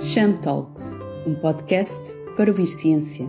Cham 0.00 0.34
Talks, 0.34 0.96
um 1.26 1.34
podcast 1.34 2.14
para 2.36 2.48
ouvir 2.48 2.68
ciência. 2.68 3.28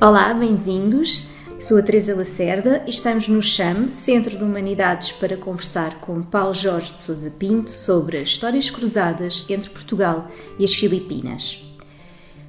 Olá, 0.00 0.32
bem-vindos. 0.32 1.28
Sou 1.60 1.76
a 1.76 1.82
Teresa 1.82 2.16
Lacerda 2.16 2.82
e 2.86 2.90
estamos 2.90 3.28
no 3.28 3.42
CHAM, 3.42 3.90
Centro 3.90 4.38
de 4.38 4.42
Humanidades, 4.42 5.12
para 5.12 5.36
conversar 5.36 6.00
com 6.00 6.22
Paulo 6.22 6.54
Jorge 6.54 6.94
de 6.94 7.02
Sousa 7.02 7.30
Pinto 7.32 7.70
sobre 7.70 8.16
as 8.16 8.30
histórias 8.30 8.70
cruzadas 8.70 9.44
entre 9.50 9.68
Portugal 9.68 10.28
e 10.58 10.64
as 10.64 10.74
Filipinas. 10.74 11.62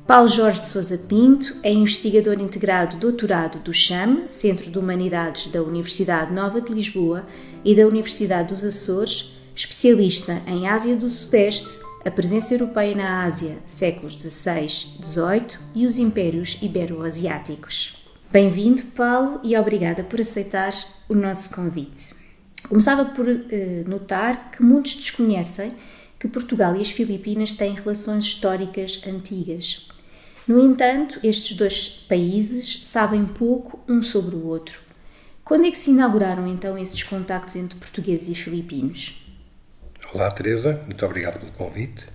Paulo 0.08 0.30
Jorge 0.30 0.62
de 0.62 0.70
Sousa 0.70 0.98
Pinto 0.98 1.58
é 1.62 1.74
investigador 1.74 2.40
integrado 2.40 2.96
doutorado 2.96 3.60
do 3.60 3.74
CHAM, 3.74 4.30
Centro 4.30 4.71
de 4.71 4.80
Humanidades 4.80 5.48
da 5.48 5.62
Universidade 5.62 6.33
Nova 6.33 6.61
de 6.61 6.74
Lisboa 6.74 7.25
e 7.66 7.75
da 7.75 7.86
Universidade 7.86 8.54
dos 8.54 8.64
Açores, 8.64 9.33
especialista 9.54 10.42
em 10.47 10.69
Ásia 10.69 10.96
do 10.96 11.10
Sudeste, 11.10 11.83
a 12.06 12.12
presença 12.12 12.54
europeia 12.54 12.93
na 12.96 13.24
Ásia, 13.24 13.57
séculos 13.66 14.14
XVI, 14.14 14.68
XVIII 14.68 15.57
e 15.74 15.86
os 15.86 16.00
impérios 16.00 16.57
ibero-asiáticos. 16.61 17.98
Bem-vindo, 18.30 18.84
Paulo, 18.96 19.39
e 19.42 19.56
obrigada 19.56 20.04
por 20.04 20.20
aceitar 20.20 20.74
o 21.08 21.16
nosso 21.16 21.56
convite. 21.56 22.16
Começava 22.68 23.06
por 23.06 23.25
eh, 23.30 23.84
notar 23.88 24.52
que 24.52 24.61
muitos 24.61 24.96
desconhecem 24.96 25.74
que 26.20 26.28
Portugal 26.28 26.75
e 26.75 26.82
as 26.82 26.89
Filipinas 26.89 27.54
têm 27.54 27.74
relações 27.74 28.25
históricas 28.25 29.02
antigas. 29.08 29.88
No 30.46 30.60
entanto, 30.60 31.20
estes 31.24 31.56
dois 31.56 31.88
países 31.88 32.83
sabem 32.86 33.25
pouco 33.25 33.80
um 33.88 34.02
sobre 34.02 34.36
o 34.36 34.45
outro. 34.45 34.81
Quando 35.45 35.66
é 35.66 35.72
que 35.72 35.78
se 35.78 35.92
inauguraram 35.92 36.47
então 36.47 36.78
esses 36.78 37.02
contactos 37.03 37.56
entre 37.56 37.78
portugueses 37.78 38.30
e 38.30 38.36
filipinos? 38.36 39.22
Olá, 40.14 40.30
Teresa, 40.30 40.80
muito 40.86 41.03
obrigado 41.03 41.39
pelo 41.39 41.52
convite. 41.53 42.06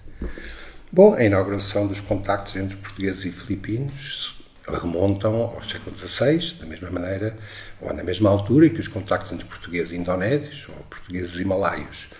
Bom, 0.92 1.14
a 1.14 1.24
inauguração 1.24 1.84
dos 1.84 2.00
contactos 2.00 2.54
entre 2.54 2.76
portugueses 2.76 3.24
e 3.24 3.32
filipinos 3.32 4.40
remontam 4.68 5.34
ao 5.34 5.60
século 5.64 5.96
XVI, 5.96 6.60
da 6.60 6.66
mesma 6.66 6.92
maneira, 6.92 7.36
ou 7.80 7.92
na 7.92 8.04
mesma 8.04 8.30
altura 8.30 8.68
que 8.68 8.78
os 8.78 8.86
contactos 8.86 9.32
entre 9.32 9.46
portugueses 9.46 9.90
e 9.90 9.96
indonésios, 9.96 10.68
ou 10.68 10.76
portugueses 10.84 11.40
e 11.40 11.44
malaios. 11.44 12.10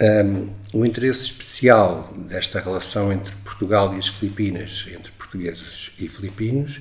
Um, 0.00 0.54
o 0.72 0.86
interesse 0.86 1.24
especial 1.24 2.10
desta 2.16 2.58
relação 2.58 3.12
entre 3.12 3.34
Portugal 3.44 3.94
e 3.94 3.98
as 3.98 4.08
Filipinas, 4.08 4.86
entre 4.90 5.12
portugueses 5.12 5.92
e 5.98 6.08
filipinos, 6.08 6.80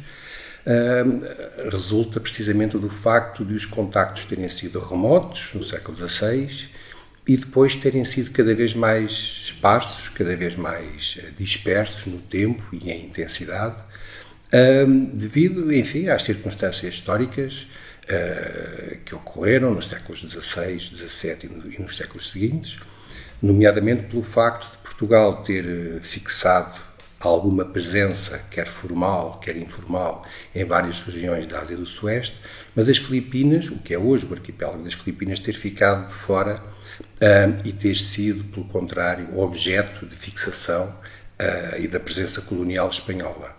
um, 0.66 1.70
resulta 1.70 2.22
precisamente 2.22 2.78
do 2.78 2.90
facto 2.90 3.44
de 3.44 3.53
os 3.53 3.66
contactos 3.66 4.24
terem 4.24 4.48
sido 4.48 4.80
remotos 4.80 5.53
no 5.56 5.64
século 5.66 5.98
XVI 5.98 6.78
e 7.30 7.38
depois 7.38 7.75
terem 7.75 8.03
sido 8.03 8.31
cada 8.31 8.55
vez 8.55 8.73
mais 8.73 9.11
esparsos, 9.44 10.09
cada 10.09 10.35
vez 10.35 10.55
mais 10.55 11.19
eh, 11.23 11.30
dispersos 11.38 12.11
no 12.11 12.17
tempo 12.17 12.63
e 12.73 12.89
em 12.89 13.05
intensidade, 13.05 13.75
devido, 15.13 15.72
enfim, 15.72 16.07
às 16.07 16.23
circunstâncias 16.23 16.91
históricas 16.91 17.67
uh, 18.05 18.97
que 19.05 19.13
ocorreram 19.13 19.75
nos 19.75 19.85
séculos 19.85 20.22
XVI, 20.22 20.80
XVII 20.80 21.75
e 21.77 21.80
nos 21.80 21.95
séculos 21.95 22.31
seguintes, 22.31 22.80
nomeadamente 23.39 24.07
pelo 24.07 24.23
facto 24.23 24.72
de 24.72 24.77
Portugal 24.80 25.44
ter 25.44 25.63
eh, 25.67 26.00
fixado 26.02 26.80
alguma 27.19 27.63
presença, 27.63 28.39
quer 28.50 28.66
formal, 28.66 29.39
quer 29.39 29.55
informal, 29.55 30.25
em 30.55 30.66
várias 30.66 31.00
regiões 31.00 31.45
da 31.45 31.59
Ásia 31.59 31.77
do 31.77 31.85
Sueste, 31.85 32.38
mas 32.75 32.89
as 32.89 32.97
Filipinas, 32.97 33.69
o 33.69 33.77
que 33.77 33.94
é 33.94 34.00
hoje 34.00 34.25
o 34.25 34.33
arquipélago 34.33 34.83
das 34.83 34.94
Filipinas, 34.94 35.39
ter 35.39 35.53
ficado 35.53 36.07
de 36.07 36.13
fora 36.16 36.59
uh, 37.22 37.67
e 37.67 37.72
ter 37.72 37.98
sido, 37.98 38.44
pelo 38.45 38.66
contrário, 38.66 39.38
objeto 39.38 40.06
de 40.06 40.16
fixação 40.16 40.88
uh, 40.88 41.80
e 41.80 41.88
da 41.88 42.00
presença 42.00 42.41
colonial 42.41 42.90
espanhola. 42.90 43.57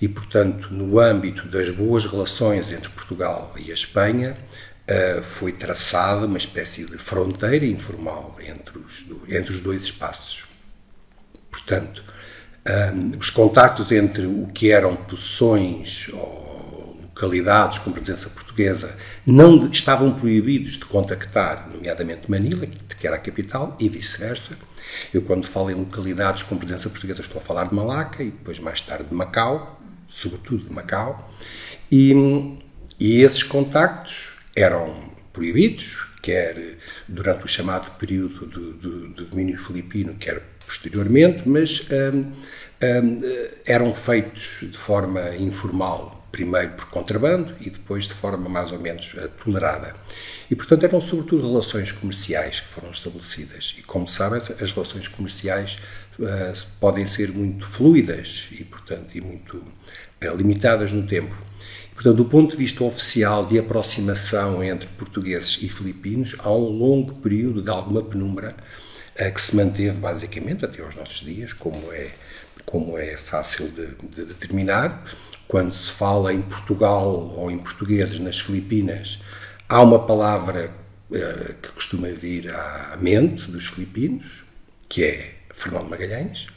E, 0.00 0.08
portanto, 0.08 0.68
no 0.72 0.98
âmbito 0.98 1.48
das 1.48 1.70
boas 1.70 2.04
relações 2.04 2.70
entre 2.70 2.90
Portugal 2.90 3.54
e 3.56 3.70
a 3.70 3.74
Espanha, 3.74 4.36
uh, 4.88 5.22
foi 5.22 5.52
traçada 5.52 6.26
uma 6.26 6.38
espécie 6.38 6.84
de 6.84 6.98
fronteira 6.98 7.64
informal 7.64 8.36
entre 8.40 8.78
os, 8.78 9.06
entre 9.28 9.52
os 9.52 9.60
dois 9.60 9.82
espaços. 9.84 10.44
Portanto, 11.50 12.04
um, 12.66 13.18
os 13.18 13.30
contactos 13.30 13.92
entre 13.92 14.26
o 14.26 14.46
que 14.48 14.70
eram 14.70 14.96
posições 14.96 16.08
ou 16.12 16.43
localidades 17.14 17.78
com 17.78 17.92
presença 17.92 18.28
portuguesa 18.28 18.96
não 19.24 19.70
estavam 19.70 20.12
proibidos 20.12 20.72
de 20.72 20.84
contactar, 20.84 21.70
nomeadamente 21.72 22.28
Manila, 22.28 22.66
que 22.66 23.06
era 23.06 23.14
a 23.14 23.20
capital, 23.20 23.76
e 23.78 23.88
vice-versa. 23.88 24.58
Eu, 25.12 25.22
quando 25.22 25.46
falo 25.46 25.70
em 25.70 25.74
localidades 25.74 26.42
com 26.42 26.56
presença 26.56 26.90
portuguesa, 26.90 27.20
estou 27.20 27.40
a 27.40 27.44
falar 27.44 27.68
de 27.68 27.74
Malaca 27.74 28.22
e 28.22 28.30
depois, 28.32 28.58
mais 28.58 28.80
tarde, 28.80 29.04
de 29.04 29.14
Macau, 29.14 29.80
sobretudo 30.08 30.64
de 30.64 30.72
Macau. 30.72 31.32
E, 31.90 32.12
e 32.98 33.22
esses 33.22 33.44
contactos 33.44 34.32
eram 34.56 35.12
proibidos, 35.32 36.16
quer 36.20 36.78
durante 37.06 37.44
o 37.44 37.48
chamado 37.48 37.92
período 37.92 38.46
do, 38.46 38.72
do, 38.72 39.08
do 39.10 39.24
domínio 39.26 39.56
filipino, 39.56 40.14
quer 40.14 40.42
posteriormente, 40.66 41.48
mas 41.48 41.86
hum, 41.90 42.32
hum, 42.82 43.20
eram 43.66 43.94
feitos 43.94 44.58
de 44.62 44.76
forma 44.78 45.36
informal 45.36 46.13
primeiro 46.34 46.72
por 46.72 46.86
contrabando 46.86 47.54
e 47.60 47.70
depois 47.70 48.08
de 48.08 48.14
forma 48.14 48.48
mais 48.48 48.72
ou 48.72 48.80
menos 48.80 49.14
uh, 49.14 49.28
tolerada. 49.44 49.94
E, 50.50 50.56
portanto, 50.56 50.82
eram 50.82 51.00
sobretudo 51.00 51.48
relações 51.48 51.92
comerciais 51.92 52.58
que 52.58 52.66
foram 52.66 52.90
estabelecidas. 52.90 53.76
E, 53.78 53.82
como 53.82 54.08
sabem, 54.08 54.42
as 54.60 54.72
relações 54.72 55.06
comerciais 55.06 55.78
uh, 56.18 56.70
podem 56.80 57.06
ser 57.06 57.30
muito 57.30 57.64
fluidas 57.64 58.48
e, 58.50 58.64
portanto, 58.64 59.16
e 59.16 59.20
muito 59.20 59.58
uh, 59.58 60.36
limitadas 60.36 60.92
no 60.92 61.06
tempo. 61.06 61.36
E, 61.92 61.94
portanto, 61.94 62.16
do 62.16 62.24
ponto 62.24 62.50
de 62.50 62.56
vista 62.56 62.82
oficial 62.82 63.46
de 63.46 63.56
aproximação 63.56 64.62
entre 64.64 64.88
portugueses 64.88 65.62
e 65.62 65.68
filipinos, 65.68 66.34
há 66.40 66.50
um 66.50 66.68
longo 66.68 67.14
período 67.14 67.62
de 67.62 67.70
alguma 67.70 68.02
penumbra 68.02 68.56
que 69.30 69.40
se 69.40 69.54
manteve 69.54 69.98
basicamente 69.98 70.64
até 70.64 70.82
aos 70.82 70.94
nossos 70.96 71.20
dias, 71.24 71.52
como 71.52 71.92
é, 71.92 72.10
como 72.64 72.98
é 72.98 73.16
fácil 73.16 73.68
de, 73.68 73.94
de 74.08 74.24
determinar 74.24 75.04
quando 75.46 75.72
se 75.72 75.90
fala 75.90 76.32
em 76.32 76.42
Portugal 76.42 77.32
ou 77.36 77.50
em 77.50 77.58
portugueses 77.58 78.18
nas 78.18 78.40
Filipinas, 78.40 79.20
há 79.68 79.80
uma 79.82 80.04
palavra 80.04 80.72
uh, 81.10 81.54
que 81.62 81.68
costuma 81.68 82.08
vir 82.08 82.50
à 82.50 82.96
mente 83.00 83.50
dos 83.50 83.66
filipinos, 83.66 84.44
que 84.88 85.04
é 85.04 85.34
Fernando 85.54 85.88
Magalhães. 85.88 86.48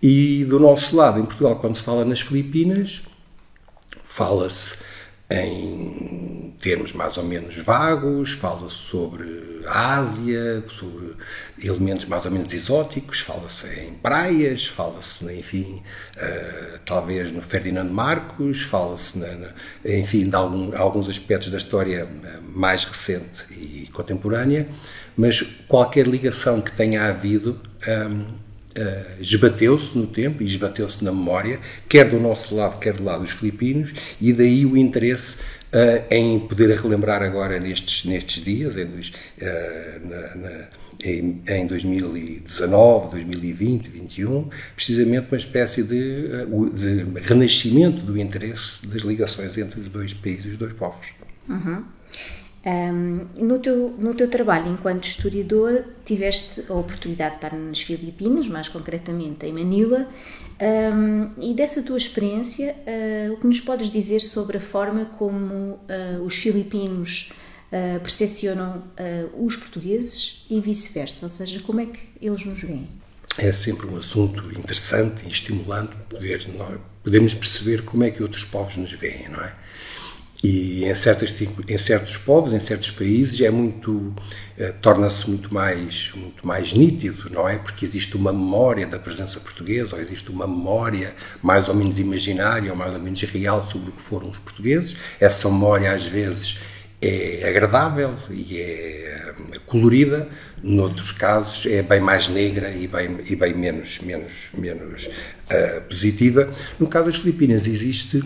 E 0.00 0.44
do 0.44 0.58
nosso 0.58 0.96
lado, 0.96 1.20
em 1.20 1.24
Portugal, 1.24 1.56
quando 1.56 1.76
se 1.76 1.84
fala 1.84 2.04
nas 2.04 2.20
Filipinas, 2.20 3.02
fala-se 4.02 4.76
em 5.32 6.54
termos 6.60 6.92
mais 6.92 7.16
ou 7.16 7.24
menos 7.24 7.58
vagos, 7.58 8.32
fala-se 8.32 8.76
sobre 8.76 9.62
a 9.66 9.96
Ásia, 9.96 10.62
sobre 10.68 11.14
elementos 11.62 12.06
mais 12.06 12.24
ou 12.24 12.30
menos 12.30 12.52
exóticos, 12.52 13.20
fala-se 13.20 13.66
em 13.80 13.94
praias, 13.94 14.66
fala-se, 14.66 15.24
enfim, 15.32 15.82
uh, 16.16 16.78
talvez 16.84 17.32
no 17.32 17.42
Ferdinando 17.42 17.92
Marcos, 17.92 18.62
fala-se, 18.62 19.20
enfim, 19.84 20.28
de 20.28 20.36
algum, 20.36 20.76
alguns 20.76 21.08
aspectos 21.08 21.50
da 21.50 21.58
história 21.58 22.08
eh, 22.24 22.38
mais 22.54 22.84
recente 22.84 23.44
e 23.50 23.88
contemporânea, 23.92 24.68
mas 25.16 25.42
qualquer 25.66 26.06
ligação 26.06 26.60
que 26.60 26.70
tenha 26.72 27.08
havido 27.08 27.60
um, 27.86 27.90
ehm, 27.90 28.24
uh, 28.78 29.20
esbateu-se 29.20 29.96
no 29.96 30.06
tempo 30.06 30.42
e 30.42 30.46
esbateu-se 30.46 31.04
na 31.04 31.12
memória, 31.12 31.60
quer 31.88 32.08
do 32.08 32.18
nosso 32.18 32.54
lado, 32.54 32.78
quer 32.78 32.94
do 32.94 33.04
lado 33.04 33.20
dos 33.20 33.32
filipinos, 33.32 33.92
e 34.20 34.32
daí 34.32 34.64
o 34.66 34.76
interesse 34.76 35.36
uh, 35.36 36.04
em 36.10 36.38
poder 36.40 36.70
relembrar 36.76 37.22
agora 37.22 37.58
nestes, 37.58 38.04
nestes 38.04 38.44
dias, 38.44 38.76
em, 38.76 38.84
uh, 38.84 40.08
na, 40.08 40.36
na, 40.36 40.68
em, 41.04 41.42
em 41.46 41.66
2019, 41.66 43.10
2020, 43.10 43.90
2021, 43.90 44.50
precisamente 44.76 45.26
uma 45.28 45.36
espécie 45.36 45.82
de, 45.82 46.28
de 46.74 47.20
renascimento 47.20 48.02
do 48.02 48.18
interesse 48.18 48.86
das 48.86 49.02
ligações 49.02 49.56
entre 49.58 49.80
os 49.80 49.88
dois 49.88 50.14
países, 50.14 50.52
os 50.52 50.56
dois 50.56 50.72
povos. 50.72 51.12
Uhum. 51.48 51.84
Um, 52.64 53.26
no, 53.44 53.58
teu, 53.58 53.92
no 53.98 54.14
teu 54.14 54.28
trabalho 54.30 54.70
enquanto 54.70 55.04
historiador, 55.04 55.84
tiveste 56.04 56.64
a 56.68 56.74
oportunidade 56.74 57.30
de 57.30 57.44
estar 57.44 57.56
nas 57.56 57.82
Filipinas, 57.82 58.46
mais 58.46 58.68
concretamente 58.68 59.44
em 59.46 59.52
Manila, 59.52 60.08
um, 60.60 61.30
e 61.40 61.52
dessa 61.54 61.82
tua 61.82 61.96
experiência, 61.96 62.76
uh, 62.86 63.32
o 63.32 63.36
que 63.38 63.46
nos 63.48 63.60
podes 63.60 63.90
dizer 63.90 64.20
sobre 64.20 64.58
a 64.58 64.60
forma 64.60 65.06
como 65.06 65.54
uh, 65.54 65.78
os 66.24 66.36
filipinos 66.36 67.32
uh, 67.72 67.98
percepcionam 68.00 68.84
os 69.36 69.56
portugueses 69.56 70.46
e 70.48 70.60
vice-versa, 70.60 71.26
ou 71.26 71.30
seja, 71.30 71.58
como 71.60 71.80
é 71.80 71.86
que 71.86 71.98
eles 72.20 72.44
nos 72.46 72.62
veem? 72.62 72.88
É 73.38 73.50
sempre 73.50 73.86
um 73.86 73.96
assunto 73.96 74.40
interessante 74.52 75.24
e 75.26 75.32
estimulante 75.32 75.96
poder, 76.08 76.46
nós, 76.56 76.78
podermos 77.02 77.34
perceber 77.34 77.82
como 77.82 78.04
é 78.04 78.10
que 78.12 78.22
outros 78.22 78.44
povos 78.44 78.76
nos 78.76 78.92
veem, 78.92 79.28
não 79.28 79.40
é? 79.40 79.52
E 80.42 80.84
em, 80.84 80.94
certas, 80.94 81.32
em 81.68 81.78
certos 81.78 82.16
povos, 82.16 82.52
em 82.52 82.58
certos 82.58 82.90
países, 82.90 83.40
é 83.40 83.50
muito 83.50 84.12
eh, 84.58 84.72
torna-se 84.82 85.30
muito 85.30 85.54
mais 85.54 86.12
muito 86.16 86.44
mais 86.44 86.72
nítido, 86.72 87.30
não 87.30 87.48
é? 87.48 87.58
Porque 87.58 87.84
existe 87.84 88.16
uma 88.16 88.32
memória 88.32 88.84
da 88.84 88.98
presença 88.98 89.38
portuguesa, 89.38 89.94
ou 89.94 90.02
existe 90.02 90.30
uma 90.30 90.46
memória 90.46 91.14
mais 91.40 91.68
ou 91.68 91.76
menos 91.76 92.00
imaginária 92.00 92.72
ou 92.72 92.76
mais 92.76 92.90
ou 92.92 92.98
menos 92.98 93.22
real 93.22 93.64
sobre 93.64 93.90
o 93.90 93.92
que 93.92 94.02
foram 94.02 94.30
os 94.30 94.38
portugueses. 94.38 94.96
Essa 95.20 95.48
memória 95.48 95.92
às 95.92 96.06
vezes 96.06 96.58
é 97.00 97.48
agradável 97.48 98.14
e 98.28 98.58
é 98.58 99.34
eh, 99.52 99.58
colorida, 99.64 100.28
noutros 100.60 101.12
casos 101.12 101.66
é 101.66 101.82
bem 101.82 102.00
mais 102.00 102.28
negra 102.28 102.70
e 102.70 102.88
bem, 102.88 103.18
e 103.28 103.36
bem 103.36 103.54
menos, 103.54 104.00
menos, 104.00 104.50
menos 104.56 105.06
uh, 105.06 105.80
positiva. 105.88 106.52
No 106.78 106.86
caso 106.86 107.06
das 107.06 107.16
Filipinas 107.16 107.66
existe 107.66 108.22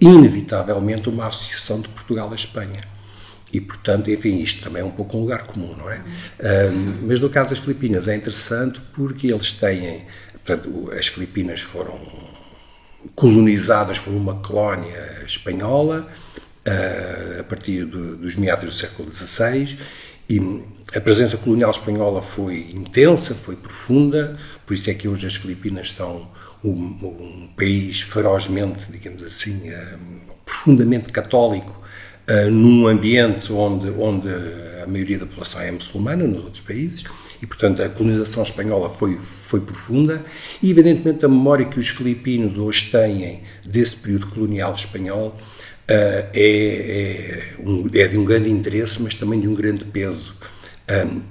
inevitavelmente 0.00 1.08
uma 1.08 1.26
associação 1.26 1.80
de 1.80 1.88
Portugal 1.88 2.30
à 2.30 2.34
Espanha. 2.34 2.80
E, 3.52 3.60
portanto, 3.60 4.10
enfim, 4.10 4.40
isto 4.40 4.62
também 4.62 4.82
é 4.82 4.84
um 4.84 4.90
pouco 4.90 5.16
um 5.16 5.20
lugar 5.22 5.44
comum, 5.46 5.74
não 5.74 5.90
é? 5.90 6.02
Mas 7.02 7.18
no 7.18 7.30
caso 7.30 7.50
das 7.50 7.58
Filipinas 7.58 8.06
é 8.06 8.14
interessante 8.14 8.80
porque 8.92 9.26
eles 9.28 9.52
têm. 9.52 10.04
Portanto, 10.44 10.90
as 10.92 11.06
Filipinas 11.06 11.60
foram 11.60 11.98
colonizadas 13.14 13.98
por 13.98 14.12
uma 14.12 14.34
colónia 14.36 15.22
espanhola 15.24 16.08
uh, 16.66 17.40
a 17.40 17.44
partir 17.44 17.84
do, 17.84 18.16
dos 18.16 18.36
meados 18.36 18.66
do 18.66 18.72
século 18.72 19.12
XVI 19.12 19.78
e 20.28 20.62
a 20.94 21.00
presença 21.00 21.36
colonial 21.36 21.70
espanhola 21.70 22.20
foi 22.22 22.70
intensa, 22.72 23.34
foi 23.34 23.56
profunda, 23.56 24.38
por 24.66 24.74
isso 24.74 24.90
é 24.90 24.94
que 24.94 25.08
hoje 25.08 25.26
as 25.26 25.36
Filipinas 25.36 25.92
são 25.92 26.30
um, 26.64 26.70
um 26.70 27.48
país 27.56 28.00
ferozmente, 28.00 28.90
digamos 28.90 29.22
assim, 29.22 29.70
uh, 29.70 29.98
profundamente 30.44 31.10
católico, 31.12 31.80
uh, 32.28 32.50
num 32.50 32.86
ambiente 32.86 33.52
onde, 33.52 33.90
onde 33.90 34.28
a 34.82 34.86
maioria 34.86 35.18
da 35.18 35.26
população 35.26 35.60
é 35.60 35.70
muçulmana, 35.70 36.24
nos 36.24 36.44
outros 36.44 36.62
países, 36.62 37.04
e, 37.40 37.46
portanto, 37.46 37.82
a 37.82 37.88
colonização 37.88 38.42
espanhola 38.42 38.90
foi, 38.90 39.16
foi 39.16 39.60
profunda, 39.60 40.24
e, 40.62 40.70
evidentemente, 40.70 41.24
a 41.24 41.28
memória 41.28 41.66
que 41.66 41.78
os 41.78 41.88
filipinos 41.88 42.58
hoje 42.58 42.90
têm 42.90 43.42
desse 43.64 43.96
período 43.96 44.26
colonial 44.26 44.74
espanhol 44.74 45.36
uh, 45.38 45.40
é, 45.88 46.26
é, 46.34 47.54
um, 47.60 47.88
é, 47.94 48.08
de 48.08 48.18
um 48.18 48.24
grande 48.24 48.50
interesse, 48.50 49.00
mas 49.00 49.14
também 49.14 49.40
de 49.40 49.46
um 49.46 49.54
grande 49.54 49.84
peso. 49.84 50.36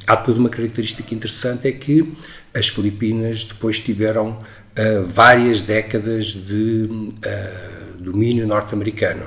Há 0.06 0.18
depois 0.18 0.38
uma 0.38 0.50
característica 0.50 1.16
interessante, 1.16 1.68
é 1.68 1.72
que 1.72 2.14
as 2.54 2.68
Filipinas 2.68 3.44
depois 3.44 3.80
tiveram 3.80 4.38
uh, 4.78 5.06
várias 5.06 5.62
décadas 5.62 6.28
de 6.28 6.88
uh, 6.90 7.98
domínio 7.98 8.48
norte-americano. 8.48 9.26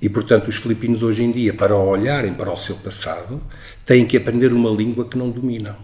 E, 0.00 0.08
portanto, 0.08 0.48
os 0.48 0.56
filipinos 0.56 1.02
hoje 1.02 1.24
em 1.24 1.30
dia, 1.30 1.54
para 1.54 1.74
olharem 1.74 2.34
para 2.34 2.52
o 2.52 2.56
seu 2.56 2.76
passado, 2.76 3.40
têm 3.84 4.04
que 4.04 4.16
aprender 4.16 4.52
uma 4.52 4.70
língua 4.70 5.08
que 5.08 5.16
não 5.16 5.30
dominam. 5.30 5.74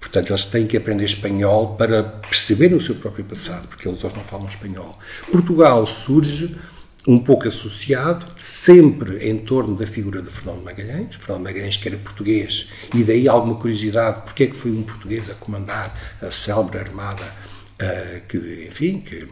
Portanto, 0.00 0.30
eles 0.30 0.46
têm 0.46 0.66
que 0.66 0.76
aprender 0.76 1.04
espanhol 1.04 1.76
para 1.76 2.02
perceberem 2.02 2.76
o 2.76 2.80
seu 2.80 2.94
próprio 2.94 3.24
passado, 3.24 3.68
porque 3.68 3.86
eles 3.86 4.02
hoje 4.02 4.16
não 4.16 4.24
falam 4.24 4.46
espanhol. 4.48 4.98
Portugal 5.30 5.86
surge 5.86 6.56
um 7.06 7.18
pouco 7.18 7.46
associado, 7.46 8.26
sempre 8.36 9.28
em 9.28 9.38
torno 9.38 9.76
da 9.76 9.86
figura 9.86 10.20
de 10.20 10.30
Fernando 10.30 10.62
Magalhães, 10.62 11.14
Fernando 11.14 11.44
Magalhães 11.44 11.76
que 11.76 11.88
era 11.88 11.96
português, 11.96 12.70
e 12.94 13.04
daí 13.04 13.28
alguma 13.28 13.56
curiosidade, 13.56 14.22
porque 14.24 14.44
é 14.44 14.46
que 14.48 14.56
foi 14.56 14.72
um 14.72 14.82
português 14.82 15.30
a 15.30 15.34
comandar 15.34 16.16
a 16.20 16.30
célebre 16.30 16.78
armada 16.78 17.24
uh, 17.24 18.26
que, 18.26 18.66
enfim, 18.68 19.00
que 19.00 19.28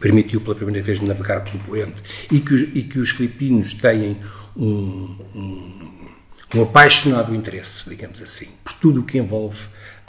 permitiu 0.00 0.40
pela 0.40 0.54
primeira 0.54 0.82
vez 0.82 1.00
navegar 1.00 1.44
pelo 1.44 1.60
Poente, 1.60 2.02
e 2.30 2.40
que, 2.40 2.54
e 2.54 2.82
que 2.82 2.98
os 2.98 3.10
filipinos 3.10 3.74
têm 3.74 4.18
um, 4.56 5.16
um, 5.34 6.08
um, 6.54 6.62
apaixonado 6.62 7.34
interesse, 7.34 7.88
digamos 7.88 8.20
assim, 8.20 8.48
por 8.64 8.74
tudo 8.74 9.00
o 9.00 9.04
que 9.04 9.18
envolve 9.18 9.60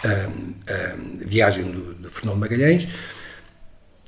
a, 0.03 0.71
a 0.71 0.95
viagem 1.25 1.71
do, 1.71 1.93
de 1.95 2.09
Fernando 2.09 2.37
Magalhães, 2.37 2.87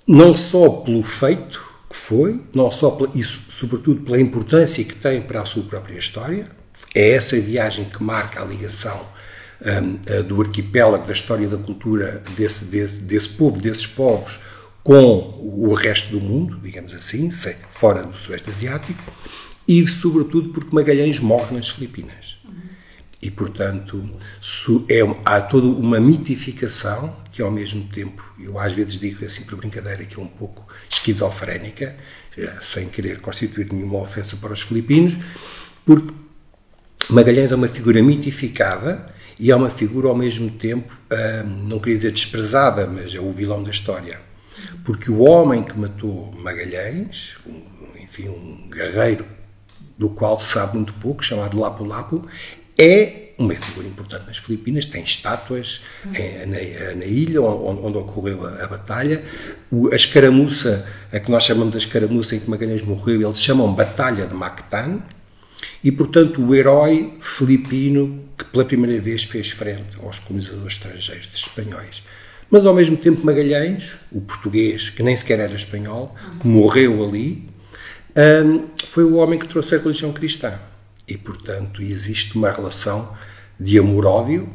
não 0.07 0.33
só 0.33 0.69
pelo 0.69 1.01
feito 1.01 1.75
que 1.95 2.01
foi, 2.01 2.42
não 2.53 2.69
só 2.69 2.92
pela, 2.92 3.09
e 3.15 3.24
sobretudo 3.24 4.01
pela 4.01 4.19
importância 4.19 4.83
que 4.83 4.94
tem 4.94 5.21
para 5.21 5.42
a 5.42 5.45
sua 5.45 5.63
própria 5.63 5.97
história. 5.97 6.45
É 6.94 7.12
essa 7.12 7.39
viagem 7.39 7.86
que 7.86 8.03
marca 8.03 8.44
a 8.44 8.45
ligação 8.45 9.00
um, 9.62 10.24
do 10.24 10.42
arquipélago, 10.42 11.07
da 11.07 11.13
história 11.13 11.47
da 11.47 11.57
cultura 11.57 12.21
desse, 12.36 12.65
desse, 12.65 13.30
povo, 13.30 13.62
desses 13.62 13.88
povos, 13.88 14.42
com 14.83 15.39
o 15.42 15.74
resto 15.74 16.12
do 16.12 16.19
mundo, 16.19 16.59
digamos 16.62 16.94
assim, 16.94 17.31
fora 17.71 18.03
do 18.03 18.13
Sudeste 18.13 18.50
Asiático, 18.50 19.01
e 19.65 19.88
sobretudo 19.88 20.50
porque 20.50 20.75
Magalhães 20.75 21.19
morre 21.21 21.56
nas 21.56 21.69
Filipinas. 21.69 22.38
E, 23.21 23.31
portanto, 23.31 24.03
é, 24.89 25.00
há 25.24 25.41
toda 25.41 25.65
uma 25.65 26.00
mitificação 26.00 27.15
que, 27.35 27.41
ao 27.41 27.51
mesmo 27.51 27.85
tempo, 27.89 28.25
eu 28.39 28.57
às 28.57 28.71
vezes 28.71 28.97
digo 28.97 29.25
assim 29.25 29.43
por 29.43 29.57
brincadeira, 29.57 30.05
que 30.05 30.17
é 30.17 30.23
um 30.23 30.27
pouco 30.27 30.65
esquizofrénica, 30.89 31.93
eh, 32.37 32.53
sem 32.61 32.87
querer 32.87 33.19
constituir 33.19 33.73
nenhuma 33.73 33.99
ofensa 33.99 34.37
para 34.37 34.53
os 34.53 34.61
filipinos, 34.61 35.17
porque 35.85 36.13
Magalhães 37.09 37.51
é 37.51 37.55
uma 37.55 37.67
figura 37.67 38.01
mitificada 38.01 39.13
e 39.37 39.51
é 39.51 39.55
uma 39.55 39.69
figura, 39.69 40.07
ao 40.07 40.15
mesmo 40.15 40.49
tempo, 40.49 40.93
hum, 41.11 41.67
não 41.67 41.79
queria 41.79 41.95
dizer 41.95 42.11
desprezada, 42.13 42.87
mas 42.87 43.13
é 43.13 43.19
o 43.19 43.29
vilão 43.33 43.61
da 43.61 43.69
história. 43.69 44.21
Porque 44.85 45.11
o 45.11 45.19
homem 45.19 45.61
que 45.61 45.77
matou 45.77 46.31
Magalhães, 46.38 47.35
um, 47.45 47.61
enfim, 48.01 48.29
um 48.29 48.69
guerreiro 48.69 49.25
do 49.97 50.09
qual 50.09 50.39
se 50.39 50.53
sabe 50.53 50.77
muito 50.77 50.93
pouco, 50.93 51.21
chamado 51.21 51.59
Lapu 51.59 51.83
Lapu, 51.83 52.25
é 52.77 53.25
uma 53.37 53.53
figura 53.53 53.87
importante 53.87 54.27
nas 54.27 54.37
Filipinas, 54.37 54.85
tem 54.85 55.03
estátuas 55.03 55.83
é, 56.13 56.45
na, 56.45 56.95
na, 56.95 57.05
ilha 57.05 57.41
onde, 57.41 57.81
onde 57.81 57.97
ocorreu 57.97 58.45
a, 58.45 58.63
a, 58.63 58.67
batalha. 58.67 59.23
O, 59.71 59.91
a 59.91 59.95
escaramuça, 59.95 60.87
a 61.11 61.19
que 61.19 61.29
nós 61.29 61.43
chamamos 61.43 61.71
de 61.71 61.77
escaramuça 61.79 62.35
em 62.35 62.39
que 62.39 62.49
Magalhães 62.49 62.83
morreu, 62.83 63.21
eles 63.21 63.41
chamam 63.41 63.73
Batalha 63.73 64.25
de 64.25 64.33
Mactan, 64.33 64.99
e 65.83 65.91
portanto 65.91 66.41
o 66.41 66.55
herói 66.55 67.13
filipino 67.19 68.23
que 68.37 68.45
pela 68.45 68.65
primeira 68.65 69.01
vez 69.01 69.23
fez 69.23 69.51
frente 69.51 69.97
aos 70.03 70.19
colonizadores 70.19 70.73
estrangeiros, 70.73 71.29
espanhóis. 71.33 72.03
Mas 72.49 72.65
ao 72.65 72.73
mesmo 72.73 72.97
tempo 72.97 73.25
Magalhães, 73.25 73.97
o 74.11 74.21
português, 74.21 74.89
que 74.89 75.01
nem 75.01 75.15
sequer 75.15 75.39
era 75.39 75.55
espanhol, 75.55 76.15
que 76.39 76.47
morreu 76.47 77.03
ali, 77.03 77.49
um, 78.15 78.67
foi 78.83 79.03
o 79.03 79.15
homem 79.15 79.38
que 79.38 79.47
trouxe 79.47 79.75
a 79.75 79.77
religião 79.77 80.13
cristã. 80.13 80.53
E, 81.07 81.17
portanto, 81.17 81.81
existe 81.81 82.35
uma 82.38 82.51
relação 82.51 83.15
de 83.59 83.77
amor-ódio 83.77 84.50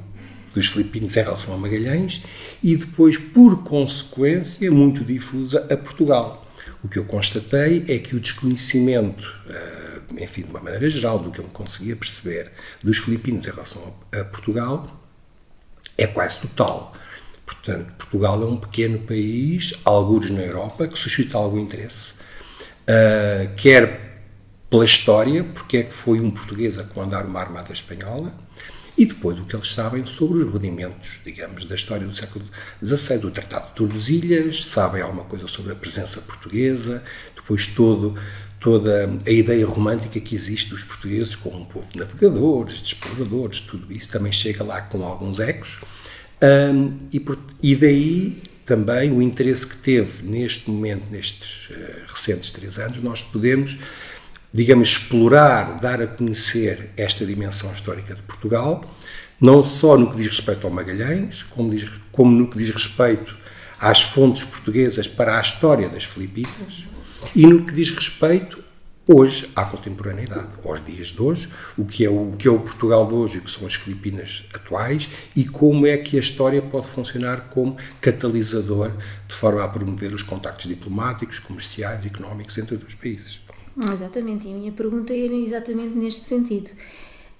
dos 0.54 0.66
filipinos 0.66 1.16
em 1.16 1.23
relação 1.23 1.54
a 1.54 1.57
Magalhães 1.57 2.25
e 2.62 2.76
depois, 2.76 3.16
por 3.16 3.62
consequência, 3.62 4.71
muito 4.71 5.04
difusa 5.04 5.66
a 5.71 5.76
Portugal. 5.76 6.47
O 6.83 6.88
que 6.88 6.99
eu 6.99 7.04
constatei 7.04 7.85
é 7.88 7.99
que 7.99 8.16
o 8.16 8.21
desconhecimento, 8.21 9.33
ah, 9.49 10.00
enfim, 10.19 10.42
de 10.42 10.50
uma 10.50 10.61
maneira 10.61 10.88
geral, 10.90 11.19
do 11.19 11.30
que 11.30 11.38
eu 11.38 11.45
conseguia 11.45 11.95
perceber 11.95 12.50
dos 12.83 12.99
filipinos 12.99 13.47
em 13.47 13.50
relação 13.50 13.95
a 14.12 14.25
Portugal, 14.25 15.00
é 15.97 16.07
quase 16.07 16.38
total. 16.38 16.95
Portanto, 17.45 17.92
Portugal 17.99 18.42
é 18.42 18.47
um 18.47 18.57
pequeno 18.57 18.99
país, 19.00 19.75
alguns 19.85 20.30
na 20.30 20.40
Europa, 20.40 20.88
que 20.88 20.99
suscita 20.99 21.37
algum 21.37 21.59
interesse, 21.59 22.12
uh, 22.12 23.54
quer 23.57 24.10
pela 24.71 24.85
história, 24.85 25.43
porque 25.43 25.79
é 25.79 25.83
que 25.83 25.93
foi 25.93 26.21
um 26.21 26.31
português 26.31 26.79
a 26.79 26.85
comandar 26.85 27.27
uma 27.27 27.41
armada 27.41 27.73
espanhola, 27.73 28.33
e 28.97 29.05
depois 29.05 29.39
o 29.39 29.45
que 29.45 29.57
eles 29.57 29.73
sabem 29.75 30.05
sobre 30.07 30.39
os 30.39 30.53
rudimentos, 30.53 31.21
digamos, 31.25 31.65
da 31.65 31.75
história 31.75 32.07
do 32.07 32.15
século 32.15 32.45
XVI, 32.85 33.19
do 33.19 33.31
Tratado 33.31 33.69
de 33.69 33.75
Tordesilhas, 33.75 34.65
sabem 34.65 35.03
alguma 35.03 35.25
coisa 35.25 35.49
sobre 35.49 35.73
a 35.73 35.75
presença 35.75 36.21
portuguesa, 36.21 37.03
depois 37.35 37.67
todo, 37.67 38.15
toda 38.61 39.11
a 39.27 39.31
ideia 39.31 39.67
romântica 39.67 40.21
que 40.21 40.35
existe 40.35 40.71
dos 40.71 40.85
portugueses 40.85 41.35
como 41.35 41.59
um 41.59 41.65
povo 41.65 41.91
de 41.91 41.99
navegadores, 41.99 42.77
de 42.79 42.95
exploradores, 42.95 43.61
tudo 43.61 43.93
isso 43.93 44.12
também 44.12 44.33
chega 44.33 44.62
lá 44.62 44.83
com 44.83 45.03
alguns 45.03 45.41
ecos, 45.41 45.81
um, 46.43 46.99
e, 47.12 47.19
por, 47.19 47.39
e 47.62 47.75
daí 47.75 48.43
também 48.65 49.11
o 49.11 49.21
interesse 49.21 49.67
que 49.67 49.77
teve 49.77 50.23
neste 50.23 50.71
momento, 50.71 51.11
nestes 51.11 51.71
uh, 51.71 52.03
recentes 52.07 52.50
três 52.50 52.79
anos, 52.79 53.03
nós 53.03 53.23
podemos 53.23 53.79
digamos, 54.52 54.88
explorar, 54.88 55.78
dar 55.80 56.02
a 56.02 56.07
conhecer 56.07 56.90
esta 56.97 57.25
dimensão 57.25 57.73
histórica 57.73 58.14
de 58.14 58.23
Portugal, 58.23 58.85
não 59.40 59.64
só 59.64 59.97
no 59.97 60.11
que 60.11 60.16
diz 60.16 60.26
respeito 60.26 60.66
ao 60.66 60.73
Magalhães, 60.73 61.42
como, 61.42 61.71
diz, 61.71 61.88
como 62.12 62.30
no 62.30 62.49
que 62.49 62.59
diz 62.59 62.71
respeito 62.71 63.37
às 63.78 64.02
fontes 64.02 64.45
portuguesas 64.45 65.09
para 65.09 65.38
a 65.38 65.40
história 65.40 65.88
das 65.88 66.04
Filipinas 66.04 66.85
e 67.35 67.47
no 67.47 67.64
que 67.64 67.73
diz 67.73 67.90
respeito 67.90 68.62
hoje 69.07 69.50
à 69.57 69.64
contemporaneidade, 69.64 70.49
aos 70.64 70.85
dias 70.85 71.09
de 71.09 71.21
hoje, 71.21 71.49
o 71.76 71.85
que, 71.85 72.04
é 72.04 72.11
o, 72.11 72.33
o 72.33 72.37
que 72.37 72.47
é 72.47 72.50
o 72.50 72.61
Portugal 72.61 73.07
de 73.07 73.14
hoje 73.14 73.37
e 73.37 73.38
o 73.38 73.42
que 73.42 73.50
são 73.50 73.66
as 73.66 73.75
Filipinas 73.75 74.47
atuais 74.52 75.09
e 75.35 75.45
como 75.45 75.87
é 75.87 75.97
que 75.97 76.16
a 76.16 76.21
história 76.21 76.61
pode 76.62 76.87
funcionar 76.87 77.49
como 77.49 77.76
catalisador 78.00 78.92
de 79.26 79.35
forma 79.35 79.64
a 79.64 79.69
promover 79.69 80.12
os 80.12 80.23
contactos 80.23 80.66
diplomáticos, 80.66 81.38
comerciais 81.38 82.04
e 82.04 82.09
económicos 82.09 82.57
entre 82.59 82.75
os 82.75 82.80
dois 82.80 82.95
países. 82.95 83.40
Exatamente, 83.93 84.49
e 84.49 84.53
a 84.53 84.57
minha 84.57 84.73
pergunta 84.73 85.15
era 85.15 85.35
exatamente 85.35 85.97
neste 85.97 86.27
sentido. 86.27 86.71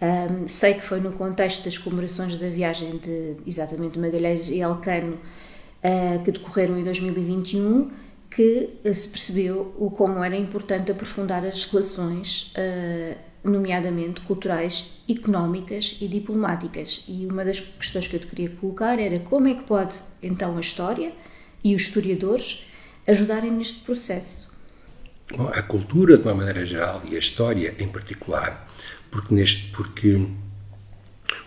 Um, 0.01 0.49
sei 0.49 0.75
que 0.75 0.81
foi 0.81 1.01
no 1.01 1.13
contexto 1.13 1.65
das 1.65 1.77
comemorações 1.77 2.37
da 2.39 2.49
viagem 2.49 2.97
de 2.97 3.37
exatamente 3.47 3.99
Magalhães 3.99 4.49
e 4.49 4.63
Alcano 4.63 5.15
uh, 5.15 6.25
que 6.25 6.33
decorreram 6.33 6.79
em 6.79 6.85
2021 6.85 7.91
que 8.31 8.71
se 8.95 9.09
percebeu 9.09 9.75
o 9.77 9.91
como 9.91 10.23
era 10.23 10.37
importante 10.37 10.93
aprofundar 10.93 11.45
as 11.45 11.65
relações, 11.65 12.55
uh, 12.57 13.19
nomeadamente 13.43 14.21
culturais, 14.23 15.03
económicas 15.09 15.99
e 16.01 16.07
diplomáticas. 16.07 17.05
E 17.09 17.27
uma 17.27 17.45
das 17.45 17.61
questões 17.61 18.07
que 18.07 18.17
eu 18.17 18.21
te 18.21 18.27
queria 18.29 18.51
colocar 18.51 18.99
era 18.99 19.19
como 19.19 19.49
é 19.49 19.55
que 19.55 19.65
pode 19.65 20.01
então 20.23 20.57
a 20.57 20.61
história 20.61 21.13
e 21.63 21.75
os 21.75 21.83
historiadores 21.83 22.67
ajudarem 23.07 23.51
neste 23.51 23.81
processo. 23.81 24.50
Bom, 25.37 25.49
a 25.49 25.63
cultura 25.63 26.17
de 26.17 26.25
uma 26.25 26.35
maneira 26.35 26.65
geral 26.67 27.03
e 27.09 27.15
a 27.15 27.19
história 27.19 27.75
em 27.79 27.89
particular 27.89 28.69
porque, 29.11 29.35
neste, 29.35 29.67
porque 29.69 30.27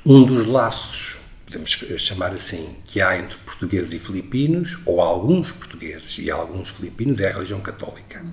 um 0.06 0.24
dos 0.24 0.46
laços, 0.46 1.18
podemos 1.46 1.70
chamar 1.98 2.34
assim, 2.34 2.75
que 2.86 3.02
há 3.02 3.18
entre 3.18 3.38
portugueses 3.40 3.94
e 3.94 4.00
filipinos, 4.00 4.82
ou 4.86 5.00
alguns 5.00 5.52
portugueses 5.52 6.18
e 6.18 6.30
alguns 6.30 6.70
filipinos, 6.70 7.20
é 7.20 7.30
a 7.30 7.34
religião 7.34 7.62
católica. 7.62 8.24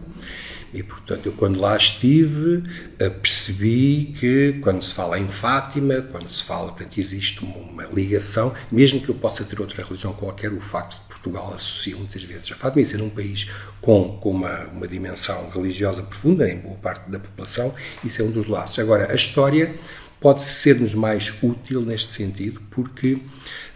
E, 0.73 0.83
portanto, 0.83 1.27
eu 1.27 1.33
quando 1.33 1.61
lá 1.61 1.77
estive, 1.77 2.63
eh, 2.99 3.11
percebi 3.11 4.15
que 4.19 4.61
quando 4.63 4.83
se 4.83 4.95
fala 4.95 5.19
em 5.19 5.27
Fátima, 5.27 6.01
quando 6.13 6.29
se 6.29 6.45
fala, 6.45 6.69
portanto, 6.69 6.99
existe 6.99 7.45
uma 7.45 7.85
ligação, 7.87 8.55
mesmo 8.71 9.01
que 9.01 9.09
eu 9.09 9.15
possa 9.17 9.45
ter 9.45 9.61
outra 9.61 9.83
religião 9.83 10.13
qualquer, 10.13 10.53
o 10.53 10.61
facto 10.61 11.01
de 11.03 11.09
Portugal 11.23 11.53
associa 11.55 11.95
muitas 11.97 12.23
vezes 12.23 12.51
a 12.51 12.55
Fátima 12.55 12.83
e 12.83 12.87
ser 12.87 13.03
um 13.03 13.11
país 13.11 13.51
com, 13.81 14.19
com 14.21 14.31
uma, 14.31 14.65
uma 14.69 14.89
dimensão 14.89 15.51
religiosa 15.51 16.03
profunda 16.03 16.51
em 16.51 16.59
boa 16.59 16.77
parte 16.77 17.11
da 17.11 17.19
população, 17.19 17.75
isso 18.03 18.23
é 18.23 18.25
um 18.25 18.31
dos 18.31 18.47
laços. 18.47 18.79
Agora, 18.79 19.13
a 19.13 19.15
história 19.15 19.75
pode 20.21 20.43
ser-nos 20.43 20.95
mais 20.95 21.35
útil 21.43 21.81
neste 21.81 22.13
sentido, 22.13 22.61
porque, 22.71 23.19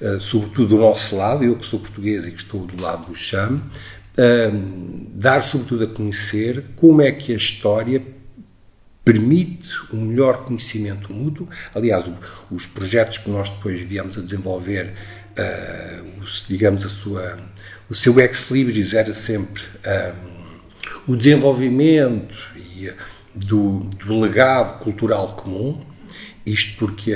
uh, 0.00 0.20
sobretudo 0.20 0.76
do 0.76 0.78
nosso 0.78 1.16
lado, 1.16 1.44
eu 1.44 1.56
que 1.56 1.64
sou 1.64 1.80
português 1.80 2.24
e 2.24 2.30
que 2.30 2.38
estou 2.38 2.66
do 2.66 2.82
lado 2.82 3.06
do 3.06 3.14
chame, 3.14 3.58
uh, 3.58 5.10
dar 5.14 5.42
sobretudo 5.42 5.84
a 5.84 5.86
conhecer 5.86 6.64
como 6.76 7.00
é 7.00 7.12
que 7.12 7.32
a 7.32 7.36
história 7.36 8.02
permite 9.04 9.70
um 9.92 10.00
melhor 10.00 10.44
conhecimento 10.44 11.12
mútuo. 11.12 11.48
Aliás, 11.74 12.10
os 12.50 12.66
projetos 12.66 13.18
que 13.18 13.30
nós 13.30 13.50
depois 13.50 13.80
viemos 13.80 14.16
a 14.16 14.22
desenvolver 14.22 14.94
uh, 15.38 16.14
digamos, 16.48 16.84
a 16.84 16.88
sua, 16.88 17.38
o 17.88 17.94
seu 17.94 18.18
ex-libris 18.20 18.94
era 18.94 19.12
sempre 19.12 19.62
ah, 19.84 20.14
o 21.06 21.16
desenvolvimento 21.16 22.34
e, 22.56 22.90
do, 23.34 23.80
do, 24.04 24.18
legado 24.18 24.78
cultural 24.78 25.36
comum, 25.36 25.84
isto 26.46 26.78
porque 26.78 27.14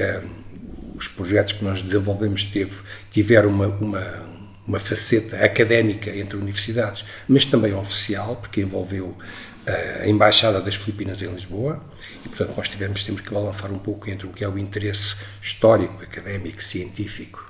os 0.95 1.09
projetos 1.09 1.55
que 1.55 1.65
nós 1.65 1.81
desenvolvemos 1.81 2.45
teve, 2.45 2.77
tiveram 3.11 3.51
uma, 3.51 3.67
uma, 3.67 4.29
uma 4.67 4.79
faceta 4.79 5.37
académica 5.37 6.15
entre 6.15 6.37
universidades, 6.37 7.05
mas 7.29 7.45
também 7.45 7.73
oficial, 7.75 8.37
porque 8.37 8.61
envolveu 8.61 9.17
a 10.03 10.09
Embaixada 10.09 10.61
das 10.63 10.75
Filipinas 10.75 11.21
em 11.21 11.29
Lisboa, 11.29 11.83
e 12.25 12.29
portanto 12.29 12.57
nós 12.57 12.69
tivemos 12.69 13.05
sempre 13.05 13.23
que 13.23 13.33
balançar 13.33 13.71
um 13.71 13.79
pouco 13.79 14.09
entre 14.09 14.27
o 14.27 14.31
que 14.31 14.43
é 14.43 14.49
o 14.49 14.59
interesse 14.59 15.17
histórico, 15.43 16.03
académico, 16.03 16.63
científico 16.63 17.48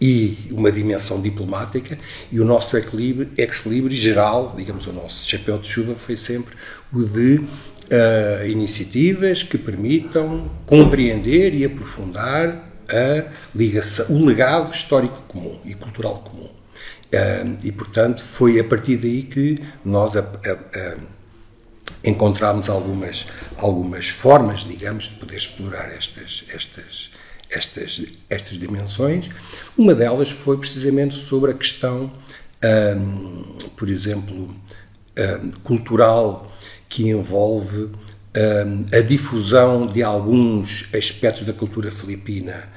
e 0.00 0.36
uma 0.50 0.70
dimensão 0.70 1.20
diplomática, 1.20 1.98
e 2.30 2.40
o 2.40 2.44
nosso 2.44 2.76
ex-libris 2.76 3.98
geral, 3.98 4.54
digamos, 4.56 4.86
o 4.86 4.92
nosso 4.92 5.28
chapéu 5.28 5.58
de 5.58 5.68
chuva 5.68 5.94
foi 5.94 6.16
sempre 6.16 6.54
o 6.92 7.04
de 7.04 7.36
uh, 7.38 8.46
iniciativas 8.46 9.42
que 9.42 9.58
permitam 9.58 10.50
compreender 10.66 11.54
e 11.54 11.64
aprofundar 11.64 12.70
a 12.88 13.30
ligação, 13.54 14.14
o 14.14 14.24
legado 14.24 14.72
histórico 14.72 15.22
comum 15.28 15.58
e 15.64 15.74
cultural 15.74 16.18
comum. 16.18 16.44
Uh, 16.44 17.56
e, 17.62 17.72
portanto, 17.72 18.22
foi 18.22 18.58
a 18.58 18.64
partir 18.64 18.96
daí 18.96 19.22
que 19.22 19.62
nós 19.84 20.16
a, 20.16 20.20
a, 20.20 20.52
a, 20.78 20.96
encontramos 22.02 22.68
algumas, 22.68 23.26
algumas 23.56 24.08
formas, 24.08 24.64
digamos, 24.64 25.04
de 25.08 25.14
poder 25.14 25.36
explorar 25.36 25.90
estas, 25.92 26.44
estas, 26.48 27.10
estas, 27.54 28.02
estas 28.28 28.58
dimensões. 28.58 29.30
Uma 29.76 29.94
delas 29.94 30.30
foi 30.30 30.58
precisamente 30.58 31.14
sobre 31.14 31.52
a 31.52 31.54
questão, 31.54 32.12
um, 32.96 33.56
por 33.76 33.88
exemplo, 33.88 34.54
um, 35.18 35.50
cultural 35.62 36.52
que 36.88 37.08
envolve 37.08 37.90
um, 38.36 38.86
a 38.92 39.00
difusão 39.00 39.86
de 39.86 40.02
alguns 40.02 40.88
aspectos 40.94 41.46
da 41.46 41.52
cultura 41.52 41.90
filipina 41.90 42.68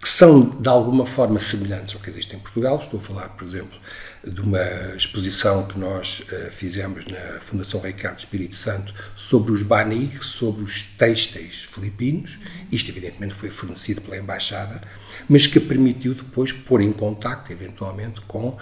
que 0.00 0.08
são 0.08 0.40
de 0.40 0.66
alguma 0.66 1.04
forma 1.04 1.38
semelhantes 1.38 1.94
ao 1.94 2.00
que 2.00 2.08
existe 2.08 2.34
em 2.34 2.38
Portugal. 2.38 2.78
Estou 2.78 2.98
a 2.98 3.02
falar, 3.02 3.28
por 3.28 3.46
exemplo, 3.46 3.78
de 4.26 4.40
uma 4.40 4.94
exposição 4.96 5.66
que 5.66 5.78
nós 5.78 6.20
uh, 6.20 6.50
fizemos 6.50 7.06
na 7.06 7.40
Fundação 7.40 7.80
Ricardo 7.80 8.18
Espírito 8.18 8.56
Santo 8.56 8.92
sobre 9.14 9.52
os 9.52 9.62
banig, 9.62 10.24
sobre 10.24 10.64
os 10.64 10.82
têxteis 10.82 11.62
filipinos. 11.62 12.38
Isto, 12.72 12.90
evidentemente, 12.90 13.34
foi 13.34 13.50
fornecido 13.50 14.00
pela 14.00 14.16
Embaixada, 14.16 14.80
mas 15.28 15.46
que 15.46 15.60
permitiu 15.60 16.14
depois 16.14 16.50
pôr 16.50 16.80
em 16.80 16.92
contacto, 16.92 17.52
eventualmente, 17.52 18.20
com 18.22 18.58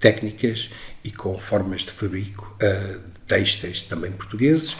técnicas 0.00 0.70
e 1.04 1.10
com 1.10 1.38
formas 1.38 1.82
de 1.82 1.92
fabrico 1.92 2.56
uh, 2.56 2.98
de 2.98 3.20
têxteis 3.20 3.82
também 3.82 4.10
portugueses. 4.10 4.76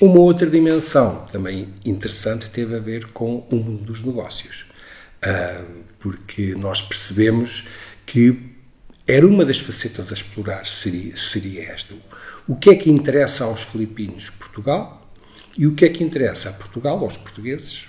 Uma 0.00 0.18
outra 0.18 0.48
dimensão 0.48 1.24
também 1.30 1.68
interessante 1.84 2.50
teve 2.50 2.74
a 2.74 2.80
ver 2.80 3.12
com 3.12 3.46
o 3.50 3.56
mundo 3.56 3.84
dos 3.84 4.02
negócios. 4.02 4.64
Uh, 5.24 5.83
porque 6.04 6.54
nós 6.54 6.82
percebemos 6.82 7.64
que 8.04 8.38
era 9.06 9.26
uma 9.26 9.42
das 9.42 9.58
facetas 9.58 10.10
a 10.10 10.14
explorar, 10.14 10.66
seria, 10.66 11.16
seria 11.16 11.72
esta. 11.72 11.94
O 12.46 12.56
que 12.56 12.68
é 12.68 12.74
que 12.74 12.90
interessa 12.90 13.44
aos 13.44 13.62
filipinos 13.62 14.28
Portugal 14.28 15.10
e 15.56 15.66
o 15.66 15.74
que 15.74 15.86
é 15.86 15.88
que 15.88 16.04
interessa 16.04 16.50
a 16.50 16.52
Portugal, 16.52 16.98
aos 16.98 17.16
portugueses, 17.16 17.88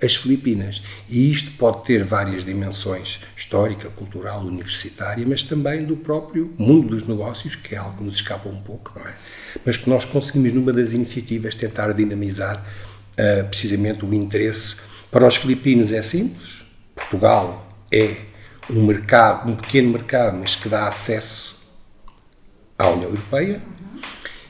as 0.00 0.14
Filipinas. 0.14 0.84
E 1.08 1.32
isto 1.32 1.50
pode 1.58 1.84
ter 1.84 2.04
várias 2.04 2.44
dimensões 2.44 3.24
histórica, 3.36 3.90
cultural, 3.90 4.42
universitária, 4.42 5.26
mas 5.26 5.42
também 5.42 5.84
do 5.84 5.96
próprio 5.96 6.54
mundo 6.56 6.90
dos 6.90 7.04
negócios, 7.04 7.56
que 7.56 7.74
é 7.74 7.78
algo 7.78 7.98
que 7.98 8.04
nos 8.04 8.16
escapa 8.16 8.48
um 8.48 8.62
pouco, 8.62 8.92
não 8.96 9.08
é? 9.08 9.14
Mas 9.64 9.76
que 9.76 9.90
nós 9.90 10.04
conseguimos, 10.04 10.52
numa 10.52 10.72
das 10.72 10.92
iniciativas, 10.92 11.56
tentar 11.56 11.90
dinamizar 11.94 12.64
uh, 13.18 13.48
precisamente 13.48 14.04
o 14.04 14.14
interesse 14.14 14.88
para 15.10 15.26
os 15.26 15.36
filipinos 15.36 15.92
é 15.92 16.02
simples. 16.02 16.64
Portugal 16.94 17.66
é 17.92 18.16
um 18.68 18.84
mercado, 18.86 19.50
um 19.50 19.56
pequeno 19.56 19.90
mercado, 19.90 20.36
mas 20.38 20.54
que 20.54 20.68
dá 20.68 20.86
acesso 20.86 21.58
à 22.78 22.88
União 22.88 23.10
Europeia. 23.10 23.60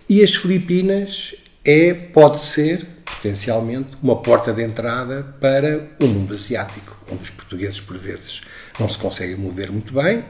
E 0.09 0.23
as 0.23 0.35
Filipinas 0.35 1.35
é, 1.64 1.95
pode 1.95 2.40
ser, 2.40 2.87
potencialmente, 3.05 3.90
uma 4.02 4.21
porta 4.21 4.52
de 4.52 4.62
entrada 4.62 5.35
para 5.40 5.88
o 6.00 6.07
mundo 6.07 6.35
asiático, 6.35 6.97
onde 7.11 7.23
os 7.23 7.31
portugueses, 7.31 7.81
por 7.81 7.97
vezes, 7.97 8.43
não 8.79 8.88
se 8.88 8.99
conseguem 8.99 9.37
mover 9.37 9.71
muito 9.71 9.95
bem, 9.95 10.25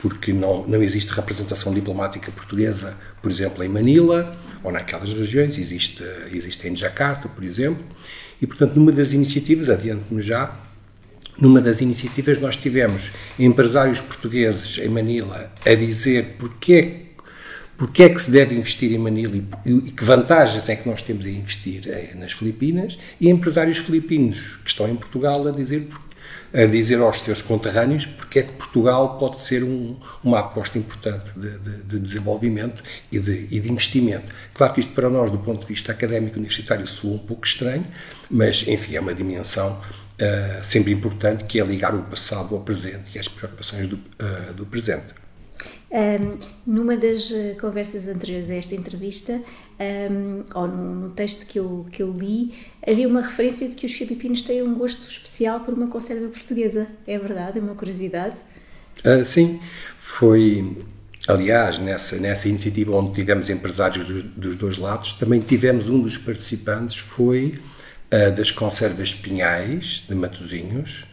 porque 0.00 0.32
não, 0.32 0.66
não 0.66 0.82
existe 0.82 1.12
representação 1.12 1.74
diplomática 1.74 2.30
portuguesa, 2.30 2.96
por 3.20 3.30
exemplo, 3.30 3.64
em 3.64 3.68
Manila 3.68 4.36
ou 4.62 4.70
naquelas 4.70 5.12
regiões, 5.12 5.58
existe, 5.58 6.02
existe 6.32 6.68
em 6.68 6.76
Jakarta, 6.76 7.28
por 7.28 7.42
exemplo, 7.42 7.84
e, 8.40 8.46
portanto, 8.46 8.74
numa 8.76 8.92
das 8.92 9.12
iniciativas, 9.12 9.70
adiante-me 9.70 10.20
já, 10.20 10.54
numa 11.38 11.60
das 11.60 11.80
iniciativas 11.80 12.40
nós 12.40 12.56
tivemos 12.56 13.12
empresários 13.38 14.00
portugueses 14.00 14.78
em 14.78 14.88
Manila 14.88 15.52
a 15.64 15.74
dizer 15.74 16.36
porque, 16.38 17.02
porque 17.76 18.04
é 18.04 18.08
que 18.08 18.20
se 18.20 18.30
deve 18.30 18.54
investir 18.54 18.92
em 18.92 18.98
Manila 18.98 19.36
e, 19.36 19.70
e 19.70 19.90
que 19.90 20.04
vantagens 20.04 20.66
é 20.68 20.76
que 20.76 20.88
nós 20.88 21.02
temos 21.02 21.26
em 21.26 21.36
investir 21.36 21.82
eh, 21.88 22.14
nas 22.14 22.32
Filipinas, 22.32 22.98
e 23.20 23.28
empresários 23.28 23.78
filipinos 23.78 24.56
que 24.64 24.70
estão 24.70 24.88
em 24.88 24.96
Portugal 24.96 25.46
a 25.46 25.50
dizer 25.50 25.86
a 26.52 26.64
dizer 26.66 27.00
aos 27.00 27.20
seus 27.20 27.42
conterrâneos 27.42 28.06
porque 28.06 28.40
é 28.40 28.42
que 28.42 28.52
Portugal 28.52 29.18
pode 29.18 29.40
ser 29.40 29.62
um, 29.62 29.96
uma 30.22 30.40
aposta 30.40 30.78
importante 30.78 31.30
de, 31.36 31.58
de, 31.58 31.82
de 31.82 31.98
desenvolvimento 31.98 32.82
e 33.10 33.18
de, 33.18 33.48
e 33.50 33.60
de, 33.60 33.70
investimento. 33.70 34.32
Claro 34.54 34.74
que 34.74 34.80
isto 34.80 34.92
para 34.92 35.08
nós, 35.08 35.30
do 35.30 35.38
ponto 35.38 35.60
de 35.60 35.66
vista 35.66 35.92
académico 35.92 36.36
universitário, 36.36 36.86
soa 36.86 37.14
um 37.14 37.18
pouco 37.18 37.46
estranho, 37.46 37.86
mas, 38.30 38.66
enfim, 38.66 38.96
é 38.96 39.00
uma 39.00 39.14
dimensão 39.14 39.72
uh, 39.72 40.64
sempre 40.64 40.92
importante 40.92 41.44
que 41.44 41.60
é 41.60 41.64
ligar 41.64 41.94
o 41.94 42.02
passado 42.02 42.54
ao 42.54 42.62
presente 42.62 43.14
e 43.14 43.18
às 43.18 43.28
preocupações 43.28 43.88
do, 43.88 43.96
uh, 43.96 44.54
do 44.54 44.66
presente. 44.66 45.26
Um, 45.88 46.36
numa 46.66 46.96
das 46.96 47.30
eh, 47.30 47.56
conversas 47.60 48.08
anteriores 48.08 48.50
a 48.50 48.54
esta 48.54 48.74
entrevista, 48.74 49.40
um, 49.78 50.44
ou 50.54 50.66
no, 50.66 50.94
no, 50.94 51.08
texto 51.10 51.46
que 51.46 51.58
eu, 51.58 51.86
que 51.92 52.02
eu 52.02 52.10
li, 52.10 52.54
havia 52.86 53.06
uma 53.06 53.20
referência 53.20 53.68
de 53.68 53.74
que 53.74 53.84
os 53.84 53.92
filipinos 53.92 54.42
têm 54.42 54.62
um 54.62 54.74
gosto 54.74 55.06
especial 55.08 55.60
por 55.60 55.74
uma 55.74 55.86
conserva 55.88 56.28
portuguesa. 56.28 56.86
É 57.06 57.18
verdade? 57.18 57.58
É 57.58 57.62
uma 57.62 57.74
curiosidade? 57.74 58.36
Uh, 59.04 59.24
sim, 59.24 59.60
foi. 60.00 60.76
Aliás, 61.28 61.78
nessa, 61.78 62.16
nessa 62.16 62.48
iniciativa 62.48 62.94
onde 62.94 63.14
tivemos 63.14 63.50
empresários 63.50 64.06
dos, 64.06 64.22
dos 64.22 64.56
dois 64.56 64.78
lados, 64.78 65.14
também 65.14 65.40
tivemos 65.40 65.90
um 65.90 66.00
dos 66.00 66.16
participantes, 66.16 66.98
foi 66.98 67.60
uh, 68.12 68.34
das 68.34 68.50
conservas 68.50 69.12
Pinhais, 69.12 70.04
de 70.08 70.14
Matozinhos, 70.14 71.04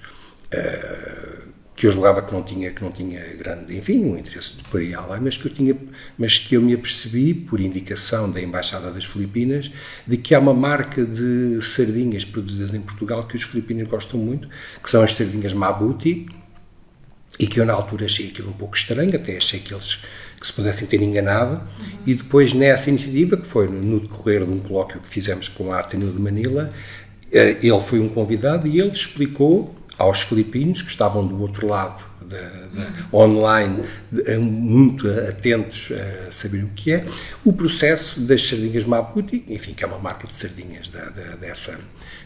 uh, 0.54 1.53
que 1.76 1.88
eu 1.88 1.92
julgava 1.92 2.22
que 2.22 2.32
não 2.32 2.44
tinha 2.44 2.72
que 2.72 2.84
não 2.84 2.92
tinha 2.92 3.20
grande 3.36 3.76
enfim 3.76 4.04
um 4.06 4.18
interesse 4.18 4.58
de 4.58 4.64
pôr 4.64 4.82
lá 4.92 5.20
mas 5.20 5.38
que 5.38 5.48
eu 5.48 5.54
tinha 5.54 5.76
mas 6.18 6.38
que 6.38 6.56
eu 6.56 6.62
me 6.62 6.74
apercebi 6.74 7.34
por 7.34 7.60
indicação 7.60 8.30
da 8.30 8.42
embaixada 8.42 8.92
das 8.92 9.06
Filipinas 9.06 9.72
de 10.06 10.18
que 10.18 10.36
há 10.36 10.40
uma 10.40 10.54
marca 10.54 11.04
de 11.04 11.60
sardinhas 11.62 12.24
produzidas 12.24 12.74
em 12.74 12.82
Portugal 12.82 13.28
que 13.28 13.36
os 13.36 13.44
filipinos 13.44 13.88
gostam 13.88 14.20
muito 14.20 14.48
que 14.82 14.90
são 14.90 15.02
as 15.02 15.16
sardinhas 15.16 15.54
Mabuti 15.54 16.28
e 17.40 17.48
que 17.48 17.60
eu 17.60 17.66
na 17.66 17.74
altura 17.74 18.06
achei 18.06 18.28
aquilo 18.28 18.50
um 18.50 18.54
pouco 18.54 18.76
estranho 18.76 19.16
até 19.16 19.36
achei 19.36 19.60
que 19.60 19.74
eles 19.74 20.04
que 20.40 20.48
se 20.48 20.54
pudessem 20.54 20.86
ter 20.86 21.02
enganado 21.02 21.56
uhum. 21.56 22.00
e 22.06 22.14
depois 22.14 22.54
nessa 22.54 22.90
iniciativa 22.90 23.38
que 23.38 23.48
foi 23.48 23.68
no 23.68 24.00
decorrer 24.00 24.46
de 24.46 24.52
um 24.52 24.60
colóquio 24.60 25.00
que 25.00 25.10
fizemos 25.10 25.48
com 25.48 25.72
a 25.72 25.80
Ateneu 25.80 26.12
de 26.12 26.20
Manila 26.20 26.70
eh, 27.32 27.58
ele 27.64 27.80
foi 27.80 28.00
um 28.00 28.10
convidado 28.10 28.68
e 28.68 28.80
ele 28.80 28.92
explicou 28.92 29.74
aos 29.98 30.22
filipinos 30.22 30.82
que 30.82 30.90
estavam 30.90 31.26
do 31.26 31.42
outro 31.42 31.68
lado 31.68 32.04
da, 32.22 32.38
da, 32.40 33.16
online, 33.16 33.84
de, 34.12 34.38
muito 34.38 35.08
atentos 35.08 35.92
a 35.92 36.32
saber 36.32 36.64
o 36.64 36.70
que 36.70 36.92
é, 36.92 37.06
o 37.44 37.54
processo 37.54 38.20
das 38.20 38.46
sardinhas 38.48 38.84
Maputi, 38.84 39.44
enfim, 39.48 39.74
que 39.74 39.84
é 39.84 39.88
uma 39.88 40.00
marca 40.00 40.28
de 40.28 40.34
sardinhas 40.34 40.90
da, 40.90 41.10
dessa, 41.36 41.80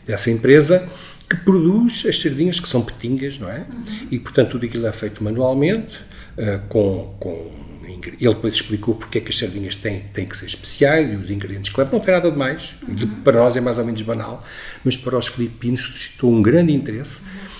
dessa 0.05 0.31
empresa, 0.31 0.87
que 1.29 1.35
produz 1.37 2.05
as 2.07 2.19
sardinhas 2.19 2.59
que 2.59 2.67
são 2.67 2.81
petingas, 2.81 3.37
não 3.37 3.49
é? 3.49 3.59
Uhum. 3.59 4.07
E, 4.11 4.19
portanto, 4.19 4.51
tudo 4.51 4.65
aquilo 4.65 4.87
é 4.87 4.91
feito 4.91 5.21
manualmente, 5.23 5.97
uh, 6.37 6.65
com, 6.69 7.15
com 7.19 7.67
ele 7.87 8.33
depois 8.33 8.55
explicou 8.55 8.95
porque 8.95 9.17
é 9.17 9.21
que 9.21 9.29
as 9.29 9.37
sardinhas 9.37 9.75
têm, 9.75 10.01
têm 10.13 10.25
que 10.25 10.35
ser 10.37 10.45
especiais 10.45 11.11
e 11.11 11.15
os 11.15 11.31
ingredientes 11.31 11.71
que 11.71 11.79
levam. 11.79 11.99
Não 11.99 12.05
tem 12.05 12.13
nada 12.13 12.29
de 12.29 12.37
mais. 12.37 12.75
Uhum. 12.87 13.21
Para 13.23 13.39
nós 13.39 13.55
é 13.55 13.61
mais 13.61 13.77
ou 13.77 13.85
menos 13.85 14.01
banal, 14.01 14.43
mas 14.83 14.95
para 14.95 15.17
os 15.17 15.27
filipinos 15.27 15.81
suscitou 15.81 16.31
um 16.31 16.41
grande 16.41 16.73
interesse. 16.73 17.21
Uhum. 17.21 17.56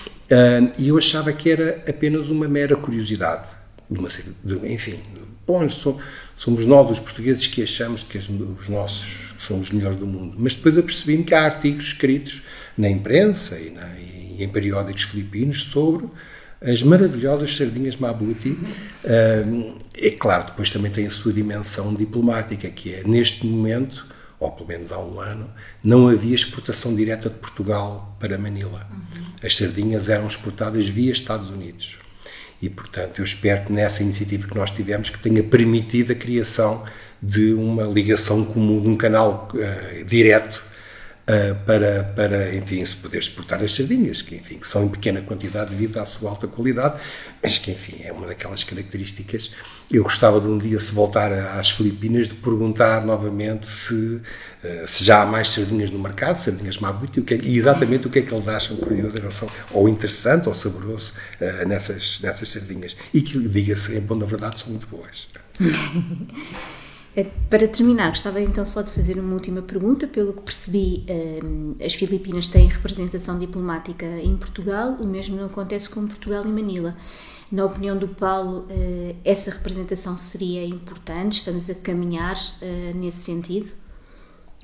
E 0.78 0.88
eu 0.88 0.98
achava 0.98 1.32
que 1.32 1.50
era 1.50 1.82
apenas 1.88 2.28
uma 2.28 2.46
mera 2.48 2.76
curiosidade. 2.76 3.48
De 3.90 3.98
uma, 3.98 4.08
de, 4.08 4.72
enfim, 4.72 5.00
bom, 5.46 5.66
somos 6.36 6.66
nós 6.66 6.90
os 6.90 7.00
portugueses 7.00 7.46
que 7.46 7.62
achamos 7.62 8.02
que 8.02 8.18
os 8.18 8.68
nossos 8.68 9.34
são 9.38 9.60
os 9.60 9.70
melhores 9.70 9.96
do 9.96 10.06
mundo. 10.06 10.36
Mas 10.38 10.54
depois 10.54 10.76
apercebi-me 10.76 11.24
que 11.24 11.34
há 11.34 11.42
artigos 11.42 11.86
escritos 11.86 12.42
na 12.76 12.88
imprensa 12.88 13.58
e, 13.58 13.70
na, 13.70 13.88
e, 13.98 14.42
em 14.42 14.48
periódicos 14.48 15.04
filipinos 15.04 15.62
sobre 15.62 16.06
as 16.60 16.82
maravilhosas 16.82 17.56
sardinhas 17.56 17.96
Mabuti. 17.96 18.58
É 19.04 20.10
claro, 20.10 20.46
depois 20.46 20.70
também 20.70 20.90
tem 20.90 21.06
a 21.06 21.10
sua 21.10 21.32
dimensão 21.32 21.94
diplomática, 21.94 22.68
que 22.68 22.94
é, 22.94 23.02
neste 23.04 23.46
momento, 23.46 24.06
ou 24.38 24.50
pelo 24.52 24.68
menos 24.68 24.92
há 24.92 24.98
um 24.98 25.20
ano, 25.20 25.50
não 25.82 26.08
havia 26.08 26.34
exportação 26.34 26.94
direta 26.94 27.28
de 27.28 27.36
Portugal 27.36 28.16
para 28.20 28.38
Manila. 28.38 28.86
Uhum. 28.90 29.24
As 29.42 29.56
sardinhas 29.56 30.08
eram 30.08 30.26
exportadas 30.26 30.88
via 30.88 31.12
Estados 31.12 31.50
Unidos. 31.50 31.98
E, 32.60 32.68
portanto, 32.68 33.18
eu 33.18 33.24
espero 33.24 33.66
que 33.66 33.72
nessa 33.72 34.02
iniciativa 34.02 34.48
que 34.48 34.56
nós 34.56 34.70
tivemos, 34.70 35.10
que 35.10 35.18
tenha 35.18 35.42
permitido 35.42 36.12
a 36.12 36.14
criação 36.14 36.84
de 37.22 37.52
uma 37.52 37.84
ligação 37.84 38.44
comum, 38.44 38.80
de 38.80 38.88
um 38.88 38.96
canal 38.96 39.48
uh, 39.54 40.04
direto 40.04 40.64
uh, 41.28 41.54
para, 41.66 42.04
para, 42.16 42.54
enfim, 42.54 42.84
se 42.84 42.96
poder 42.96 43.18
exportar 43.18 43.62
as 43.62 43.74
sardinhas, 43.74 44.22
que, 44.22 44.36
enfim, 44.36 44.58
que 44.58 44.66
são 44.66 44.84
em 44.84 44.88
pequena 44.88 45.20
quantidade 45.20 45.70
devido 45.70 45.98
à 45.98 46.06
sua 46.06 46.30
alta 46.30 46.48
qualidade, 46.48 47.00
mas 47.42 47.58
que, 47.58 47.70
enfim, 47.70 48.02
é 48.02 48.12
uma 48.12 48.26
daquelas 48.26 48.64
características. 48.64 49.54
Eu 49.90 50.02
gostava 50.02 50.40
de 50.40 50.48
um 50.48 50.58
dia, 50.58 50.80
se 50.80 50.94
voltar 50.94 51.32
às 51.32 51.70
Filipinas, 51.70 52.28
de 52.28 52.34
perguntar 52.34 53.04
novamente 53.04 53.66
se, 53.68 53.94
uh, 53.94 54.22
se 54.86 55.04
já 55.04 55.22
há 55.22 55.26
mais 55.26 55.48
sardinhas 55.50 55.90
no 55.90 55.98
mercado, 55.98 56.36
sardinhas 56.36 56.78
Mabuti, 56.78 57.22
é, 57.32 57.34
e 57.42 57.58
exatamente 57.58 58.06
o 58.06 58.10
que 58.10 58.18
é 58.20 58.22
que 58.22 58.32
eles 58.32 58.48
acham 58.48 58.76
curioso 58.76 59.16
em 59.16 59.20
relação, 59.20 59.48
ou 59.70 59.88
interessante, 59.88 60.48
ou 60.48 60.54
saboroso 60.54 61.12
uh, 61.40 61.68
nessas, 61.68 62.18
nessas 62.20 62.50
sardinhas. 62.50 62.96
E 63.12 63.20
que, 63.20 63.38
diga-se, 63.38 63.96
em 63.96 64.00
bom 64.00 64.18
da 64.18 64.26
verdade, 64.26 64.60
são 64.60 64.70
muito 64.70 64.86
boas. 64.86 65.28
Eh, 67.18 67.26
para 67.50 67.66
terminar, 67.66 68.10
gostava 68.10 68.40
então 68.40 68.64
só 68.64 68.80
de 68.80 68.92
fazer 68.92 69.18
uma 69.18 69.34
última 69.34 69.60
pergunta. 69.60 70.06
Pelo 70.06 70.32
que 70.32 70.42
percebi, 70.42 71.04
eh, 71.08 71.84
as 71.84 71.94
Filipinas 71.94 72.46
têm 72.46 72.68
representação 72.68 73.40
diplomática 73.40 74.06
em 74.06 74.36
Portugal, 74.36 74.96
o 75.00 75.06
mesmo 75.06 75.36
não 75.36 75.46
acontece 75.46 75.90
com 75.90 76.06
Portugal 76.06 76.44
e 76.44 76.48
Manila. 76.48 76.96
Na 77.50 77.64
opinião 77.64 77.96
do 77.98 78.06
Paulo, 78.06 78.66
eh, 78.70 79.16
essa 79.24 79.50
representação 79.50 80.16
seria 80.16 80.64
importante? 80.64 81.38
Estamos 81.38 81.68
a 81.68 81.74
caminhar 81.74 82.36
nesse 82.94 83.22
sentido? 83.22 83.72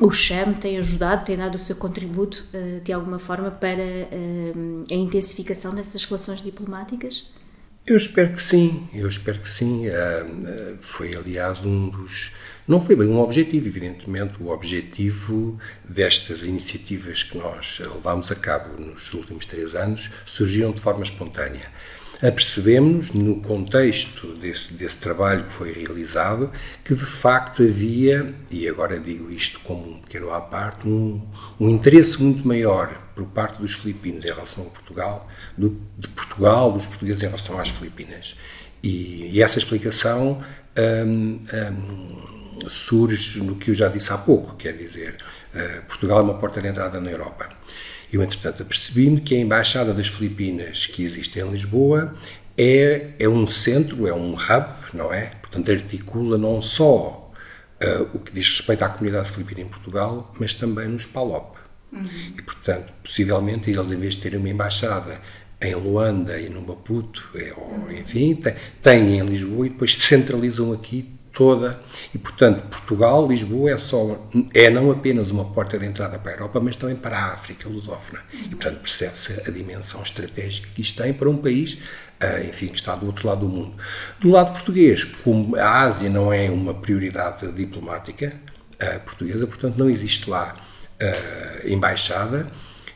O 0.00 0.10
CHAM 0.12 0.52
tem 0.54 0.78
ajudado, 0.78 1.24
tem 1.24 1.36
dado 1.36 1.56
o 1.56 1.58
seu 1.58 1.76
contributo 1.76 2.44
de 2.82 2.92
alguma 2.92 3.18
forma 3.18 3.50
para 3.50 3.82
a 4.90 4.94
intensificação 4.94 5.72
dessas 5.74 6.04
relações 6.04 6.42
diplomáticas? 6.42 7.30
Eu 7.86 7.96
espero 7.96 8.32
que 8.32 8.42
sim, 8.42 8.88
eu 8.92 9.08
espero 9.08 9.38
que 9.38 9.48
sim. 9.48 9.84
Foi, 10.80 11.14
aliás, 11.14 11.64
um 11.64 11.90
dos 11.90 12.32
não 12.66 12.80
foi 12.80 12.96
bem 12.96 13.08
um 13.08 13.20
objetivo, 13.20 13.66
evidentemente. 13.66 14.42
O 14.42 14.48
objetivo 14.48 15.58
destas 15.86 16.44
iniciativas 16.44 17.22
que 17.22 17.36
nós 17.36 17.78
levámos 17.78 18.32
a 18.32 18.34
cabo 18.34 18.80
nos 18.80 19.12
últimos 19.12 19.44
três 19.44 19.74
anos 19.74 20.10
surgiram 20.24 20.72
de 20.72 20.80
forma 20.80 21.02
espontânea. 21.02 21.70
Apercebemos, 22.22 23.12
no 23.12 23.42
contexto 23.42 24.28
desse, 24.38 24.72
desse 24.72 24.98
trabalho 24.98 25.44
que 25.44 25.52
foi 25.52 25.72
realizado, 25.72 26.50
que 26.82 26.94
de 26.94 27.04
facto 27.04 27.62
havia, 27.62 28.34
e 28.50 28.66
agora 28.66 28.98
digo 28.98 29.30
isto 29.30 29.60
como 29.60 29.90
um 29.90 30.00
pequeno 30.00 30.32
à 30.32 30.40
parte, 30.40 30.88
um, 30.88 31.20
um 31.60 31.68
interesse 31.68 32.22
muito 32.22 32.46
maior 32.46 32.88
por 33.14 33.26
parte 33.26 33.60
dos 33.60 33.74
filipinos 33.74 34.24
em 34.24 34.28
relação 34.28 34.64
a 34.64 34.70
Portugal, 34.70 35.28
do, 35.58 35.76
de 35.98 36.08
Portugal, 36.08 36.72
dos 36.72 36.86
portugueses 36.86 37.22
em 37.22 37.26
relação 37.26 37.60
às 37.60 37.68
Filipinas. 37.68 38.38
E, 38.82 39.30
e 39.32 39.42
essa 39.42 39.58
explicação 39.58 40.42
hum, 41.06 41.40
hum, 41.42 42.43
surge 42.68 43.42
no 43.42 43.56
que 43.56 43.70
eu 43.70 43.74
já 43.74 43.88
disse 43.88 44.12
há 44.12 44.18
pouco, 44.18 44.56
quer 44.56 44.76
dizer, 44.76 45.16
uh, 45.54 45.86
Portugal 45.86 46.20
é 46.20 46.22
uma 46.22 46.34
porta 46.34 46.60
de 46.60 46.68
entrada 46.68 47.00
na 47.00 47.10
Europa. 47.10 47.48
Eu, 48.12 48.22
entretanto, 48.22 48.62
apercebi-me 48.62 49.20
que 49.20 49.34
a 49.34 49.38
Embaixada 49.38 49.92
das 49.92 50.06
Filipinas, 50.06 50.86
que 50.86 51.02
existe 51.02 51.38
em 51.38 51.50
Lisboa, 51.50 52.14
é, 52.56 53.10
é 53.18 53.28
um 53.28 53.46
centro, 53.46 54.06
é 54.06 54.14
um 54.14 54.34
hub, 54.34 54.66
não 54.92 55.12
é? 55.12 55.32
Portanto, 55.42 55.70
articula 55.70 56.38
não 56.38 56.60
só 56.62 57.32
uh, 57.82 58.02
o 58.12 58.18
que 58.20 58.32
diz 58.32 58.48
respeito 58.48 58.84
à 58.84 58.88
comunidade 58.88 59.30
filipina 59.30 59.62
em 59.62 59.66
Portugal, 59.66 60.32
mas 60.38 60.54
também 60.54 60.86
nos 60.86 61.06
PALOP. 61.06 61.56
Uhum. 61.92 62.04
E, 62.36 62.42
portanto, 62.42 62.92
possivelmente, 63.02 63.70
eles, 63.70 63.90
em 63.90 63.98
vez 63.98 64.14
de 64.14 64.22
terem 64.22 64.38
uma 64.38 64.48
embaixada 64.48 65.20
em 65.60 65.74
Luanda 65.74 66.38
e 66.38 66.48
no 66.48 66.60
Maputo, 66.60 67.22
é, 67.34 67.52
ou, 67.56 67.88
enfim, 67.90 68.40
têm 68.82 69.18
em 69.18 69.22
Lisboa 69.22 69.66
e 69.66 69.70
depois 69.70 69.94
centralizam 69.98 70.72
aqui 70.72 71.10
toda. 71.34 71.80
E, 72.14 72.18
portanto, 72.18 72.62
Portugal, 72.68 73.26
Lisboa, 73.26 73.72
é, 73.72 73.76
só, 73.76 74.26
é 74.54 74.70
não 74.70 74.90
apenas 74.90 75.30
uma 75.30 75.44
porta 75.44 75.78
de 75.78 75.84
entrada 75.84 76.18
para 76.18 76.32
a 76.32 76.34
Europa, 76.36 76.60
mas 76.60 76.76
também 76.76 76.96
para 76.96 77.18
a 77.18 77.24
África 77.34 77.68
lusófona. 77.68 78.20
E, 78.32 78.48
portanto, 78.50 78.78
percebe-se 78.80 79.32
a 79.46 79.50
dimensão 79.50 80.02
estratégica 80.02 80.68
que 80.74 80.80
isto 80.80 81.02
tem 81.02 81.12
para 81.12 81.28
um 81.28 81.36
país, 81.36 81.74
uh, 81.74 82.48
enfim, 82.48 82.68
que 82.68 82.76
está 82.76 82.94
do 82.94 83.06
outro 83.06 83.26
lado 83.26 83.40
do 83.40 83.48
mundo. 83.48 83.74
Do 84.20 84.30
lado 84.30 84.52
português, 84.52 85.04
como 85.04 85.56
a 85.56 85.82
Ásia 85.82 86.08
não 86.08 86.32
é 86.32 86.48
uma 86.48 86.72
prioridade 86.72 87.50
diplomática 87.52 88.32
uh, 88.74 89.00
portuguesa, 89.00 89.46
portanto, 89.46 89.76
não 89.76 89.90
existe 89.90 90.30
lá 90.30 90.56
uh, 91.02 91.68
embaixada. 91.68 92.46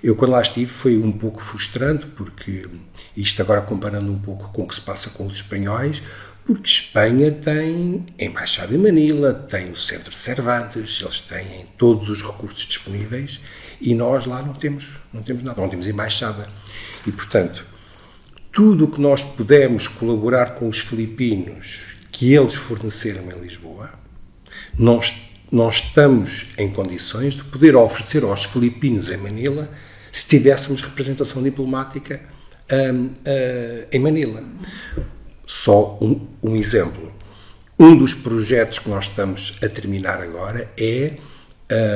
Eu, 0.00 0.14
quando 0.14 0.30
lá 0.30 0.40
estive, 0.40 0.70
foi 0.70 0.96
um 0.96 1.10
pouco 1.10 1.42
frustrante, 1.42 2.06
porque 2.06 2.68
isto 3.16 3.42
agora 3.42 3.60
comparando 3.62 4.12
um 4.12 4.18
pouco 4.18 4.52
com 4.52 4.62
o 4.62 4.66
que 4.66 4.76
se 4.76 4.80
passa 4.80 5.10
com 5.10 5.26
os 5.26 5.34
espanhóis, 5.34 6.02
porque 6.48 6.66
Espanha 6.66 7.30
tem 7.30 8.06
embaixada 8.18 8.74
em 8.74 8.78
Manila, 8.78 9.34
tem 9.34 9.70
o 9.70 9.76
centro 9.76 10.10
Cervantes, 10.14 10.98
eles 11.02 11.20
têm 11.20 11.66
todos 11.76 12.08
os 12.08 12.22
recursos 12.22 12.64
disponíveis 12.64 13.38
e 13.78 13.94
nós 13.94 14.24
lá 14.24 14.40
não 14.40 14.54
temos, 14.54 14.98
não 15.12 15.22
temos 15.22 15.42
nada, 15.42 15.60
não 15.60 15.68
temos 15.68 15.86
embaixada. 15.86 16.48
E, 17.06 17.12
portanto, 17.12 17.66
tudo 18.50 18.86
o 18.86 18.90
que 18.90 18.98
nós 18.98 19.22
pudermos 19.22 19.88
colaborar 19.88 20.54
com 20.54 20.66
os 20.70 20.78
filipinos 20.78 21.98
que 22.10 22.32
eles 22.32 22.54
forneceram 22.54 23.30
em 23.30 23.38
Lisboa, 23.42 23.90
nós, 24.78 25.20
nós 25.52 25.74
estamos 25.74 26.54
em 26.56 26.70
condições 26.70 27.36
de 27.36 27.44
poder 27.44 27.76
oferecer 27.76 28.24
aos 28.24 28.44
filipinos 28.44 29.10
em 29.10 29.18
Manila 29.18 29.68
se 30.10 30.26
tivéssemos 30.26 30.80
representação 30.80 31.42
diplomática 31.42 32.22
um, 32.72 33.04
uh, 33.04 33.86
em 33.92 33.98
Manila. 33.98 34.42
Só 35.48 35.96
um, 35.98 36.28
um 36.42 36.54
exemplo. 36.54 37.10
Um 37.78 37.96
dos 37.96 38.12
projetos 38.12 38.78
que 38.78 38.90
nós 38.90 39.06
estamos 39.06 39.58
a 39.62 39.68
terminar 39.68 40.20
agora 40.20 40.70
é 40.76 41.14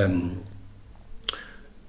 um, 0.09 0.39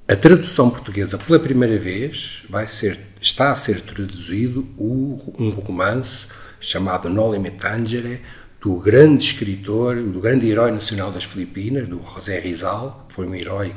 a 0.05 0.15
tradução 0.17 0.69
portuguesa 0.69 1.17
pela 1.17 1.39
primeira 1.39 1.77
vez 1.79 2.43
vai 2.49 2.67
ser 2.67 2.99
está 3.21 3.53
a 3.53 3.55
ser 3.55 3.79
traduzido 3.79 4.67
o, 4.77 5.33
um 5.39 5.51
romance 5.51 6.27
chamado 6.59 7.09
Noli 7.09 7.49
Tangere 7.51 8.19
do 8.59 8.75
grande 8.81 9.23
escritor, 9.23 9.95
do 9.95 10.19
grande 10.19 10.49
herói 10.49 10.71
nacional 10.71 11.13
das 11.13 11.23
Filipinas, 11.23 11.87
do 11.87 12.01
José 12.05 12.39
Rizal, 12.39 13.05
que 13.07 13.13
foi 13.13 13.25
um 13.25 13.33
herói 13.33 13.73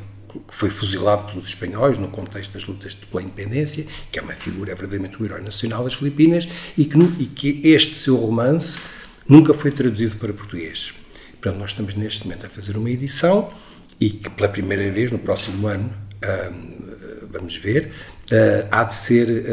que 0.46 0.54
foi 0.54 0.70
fuzilado 0.70 1.30
pelos 1.30 1.48
espanhóis 1.48 1.98
no 1.98 2.08
contexto 2.08 2.54
das 2.54 2.64
lutas 2.64 2.94
pela 2.94 3.22
independência, 3.22 3.86
que 4.10 4.18
é 4.18 4.22
uma 4.22 4.34
figura 4.34 4.74
verdadeiramente 4.74 5.20
o 5.20 5.24
herói 5.24 5.40
nacional 5.40 5.84
das 5.84 5.94
Filipinas, 5.94 6.48
e 6.76 6.84
que, 6.84 6.98
e 7.18 7.26
que 7.26 7.60
este 7.64 7.94
seu 7.94 8.16
romance 8.16 8.78
nunca 9.28 9.54
foi 9.54 9.70
traduzido 9.70 10.16
para 10.16 10.32
português. 10.32 10.94
Portanto, 11.32 11.60
nós 11.60 11.70
estamos 11.70 11.94
neste 11.94 12.24
momento 12.24 12.46
a 12.46 12.48
fazer 12.48 12.76
uma 12.76 12.90
edição 12.90 13.52
e 14.00 14.10
que 14.10 14.30
pela 14.30 14.48
primeira 14.48 14.90
vez 14.90 15.10
no 15.12 15.18
próximo 15.18 15.66
ano, 15.66 15.92
vamos 17.30 17.56
ver, 17.56 17.92
há 18.70 18.84
de 18.84 18.94
ser 18.94 19.44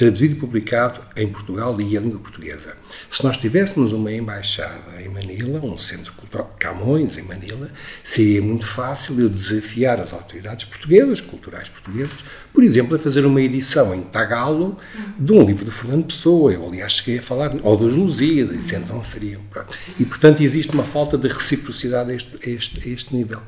traduzido 0.00 0.32
e 0.32 0.36
publicado 0.38 1.02
em 1.14 1.28
Portugal 1.28 1.78
e 1.78 1.94
em 1.94 1.98
língua 1.98 2.20
portuguesa. 2.20 2.72
Se 3.10 3.22
nós 3.22 3.36
tivéssemos 3.36 3.92
uma 3.92 4.10
embaixada 4.10 4.98
em 4.98 5.10
Manila, 5.10 5.60
um 5.62 5.76
centro 5.76 6.10
cultural, 6.14 6.56
Camões 6.58 7.18
em 7.18 7.22
Manila, 7.22 7.70
seria 8.02 8.40
muito 8.40 8.66
fácil 8.66 9.20
eu 9.20 9.28
desafiar 9.28 10.00
as 10.00 10.14
autoridades 10.14 10.64
portuguesas, 10.64 11.20
culturais 11.20 11.68
portuguesas, 11.68 12.24
por 12.50 12.64
exemplo, 12.64 12.96
a 12.96 12.98
fazer 12.98 13.26
uma 13.26 13.42
edição 13.42 13.94
em 13.94 14.00
Tagalo 14.00 14.78
de 15.18 15.32
um 15.34 15.44
livro 15.44 15.66
de 15.66 15.70
Fernando 15.70 16.06
Pessoa, 16.06 16.50
eu 16.50 16.66
aliás 16.66 16.94
cheguei 16.94 17.18
a 17.18 17.22
falar, 17.22 17.54
ou 17.62 17.76
dos 17.76 17.94
Lusíadas, 17.94 18.72
então 18.72 19.04
seriam. 19.04 19.42
Pronto. 19.50 19.76
E 19.98 20.04
portanto 20.06 20.42
existe 20.42 20.72
uma 20.72 20.84
falta 20.84 21.18
de 21.18 21.28
reciprocidade 21.28 22.10
a 22.10 22.14
este, 22.14 22.48
a 22.48 22.50
este, 22.50 22.88
a 22.88 22.90
este 22.90 23.14
nível 23.14 23.42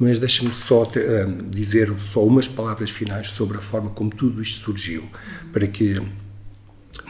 mas 0.00 0.18
deixa-me 0.18 0.52
só 0.52 0.82
uh, 0.82 1.42
dizer 1.48 1.92
só 2.00 2.24
umas 2.24 2.48
palavras 2.48 2.90
finais 2.90 3.28
sobre 3.28 3.58
a 3.58 3.60
forma 3.60 3.90
como 3.90 4.10
tudo 4.10 4.42
isto 4.42 4.64
surgiu, 4.64 5.08
para 5.52 5.66
que 5.68 6.00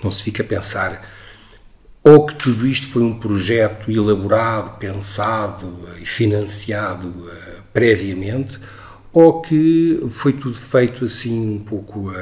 não 0.02 0.10
se 0.10 0.24
fique 0.24 0.42
a 0.42 0.44
pensar 0.44 1.18
ou 2.02 2.26
que 2.26 2.34
tudo 2.34 2.66
isto 2.66 2.88
foi 2.88 3.02
um 3.02 3.18
projeto 3.18 3.90
elaborado, 3.90 4.78
pensado 4.78 5.88
e 6.00 6.06
financiado 6.06 7.08
uh, 7.08 7.62
previamente, 7.72 8.58
ou 9.12 9.42
que 9.42 10.02
foi 10.08 10.32
tudo 10.32 10.56
feito 10.56 11.04
assim 11.04 11.56
um 11.56 11.58
pouco 11.58 12.10
uh, 12.10 12.14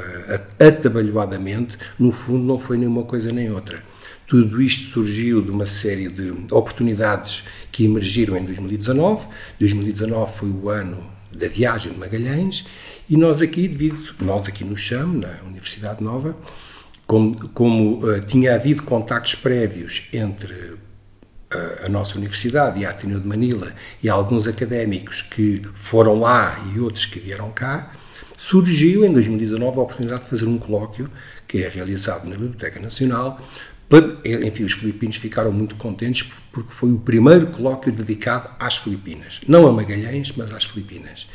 atabalhoadamente, 0.59 1.77
no 1.97 2.11
fundo 2.11 2.43
não 2.43 2.59
foi 2.59 2.77
nenhuma 2.77 3.03
coisa 3.03 3.31
nem 3.31 3.51
outra. 3.51 3.81
Tudo 4.29 4.61
isto 4.61 4.91
surgiu 4.91 5.41
de 5.41 5.49
uma 5.49 5.65
série 5.65 6.07
de 6.07 6.29
oportunidades 6.51 7.45
que 7.71 7.85
emergiram 7.85 8.37
em 8.37 8.45
2019. 8.45 9.27
2019 9.59 10.37
foi 10.37 10.49
o 10.49 10.69
ano 10.69 11.03
da 11.31 11.47
viagem 11.47 11.91
de 11.91 11.97
Magalhães 11.97 12.67
e 13.09 13.17
nós 13.17 13.41
aqui, 13.41 13.67
devido, 13.67 14.13
nós 14.21 14.47
aqui 14.47 14.63
no 14.63 14.77
CHAM, 14.77 15.13
na 15.13 15.41
Universidade 15.47 16.03
Nova, 16.03 16.37
como, 17.07 17.49
como 17.49 18.05
uh, 18.05 18.21
tinha 18.21 18.53
havido 18.53 18.83
contactos 18.83 19.33
prévios 19.33 20.09
entre 20.13 20.53
uh, 20.53 21.85
a 21.85 21.89
nossa 21.89 22.15
universidade 22.15 22.81
e 22.81 22.85
a 22.85 22.91
Ateneu 22.91 23.19
de 23.19 23.27
Manila 23.27 23.73
e 24.03 24.09
alguns 24.09 24.45
académicos 24.45 25.23
que 25.23 25.63
foram 25.73 26.19
lá 26.19 26.55
e 26.71 26.79
outros 26.79 27.07
que 27.07 27.19
vieram 27.19 27.49
cá, 27.49 27.93
surgiu 28.37 29.03
em 29.03 29.11
2019 29.11 29.79
a 29.79 29.81
oportunidade 29.81 30.25
de 30.25 30.29
fazer 30.29 30.45
um 30.45 30.59
colóquio 30.59 31.09
que 31.47 31.63
é 31.63 31.67
realizado 31.67 32.29
na 32.29 32.35
Biblioteca 32.35 32.79
Nacional 32.79 33.41
enfim, 34.45 34.63
os 34.63 34.73
filipinos 34.73 35.15
ficaram 35.15 35.51
muito 35.51 35.75
contentes 35.75 36.31
porque 36.51 36.71
foi 36.71 36.91
o 36.91 36.99
primeiro 36.99 37.47
colóquio 37.47 37.91
dedicado 37.91 38.51
às 38.59 38.77
Filipinas. 38.77 39.41
Não 39.47 39.67
a 39.67 39.71
Magalhães, 39.71 40.31
mas 40.35 40.51
às 40.53 40.65
Filipinas. 40.65 41.27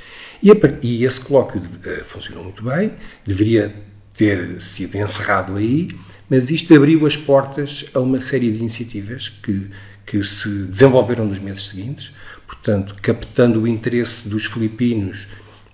E, 0.43 0.53
a, 0.53 0.55
e 0.83 1.05
esse 1.05 1.21
colóquio 1.21 1.61
uh, 1.61 2.05
funcionou 2.05 2.45
muito 2.45 2.63
bem, 2.63 2.93
deveria 3.27 3.75
ter 4.13 4.63
sido 4.63 4.97
encerrado 4.97 5.57
aí, 5.57 5.89
mas 6.31 6.51
isto 6.51 6.75
abriu 6.75 7.05
as 7.07 7.17
portas 7.17 7.91
a 7.95 7.99
uma 7.99 8.21
série 8.21 8.53
de 8.53 8.59
iniciativas 8.59 9.29
que, 9.29 9.71
que 10.07 10.23
se 10.23 10.49
desenvolveram 10.67 11.27
nos 11.27 11.39
meses 11.39 11.67
seguintes, 11.67 12.13
portanto, 12.47 12.95
captando 13.03 13.63
o 13.63 13.69
interesse 13.69 14.29
dos 14.29 14.45
filipinos 14.45 15.29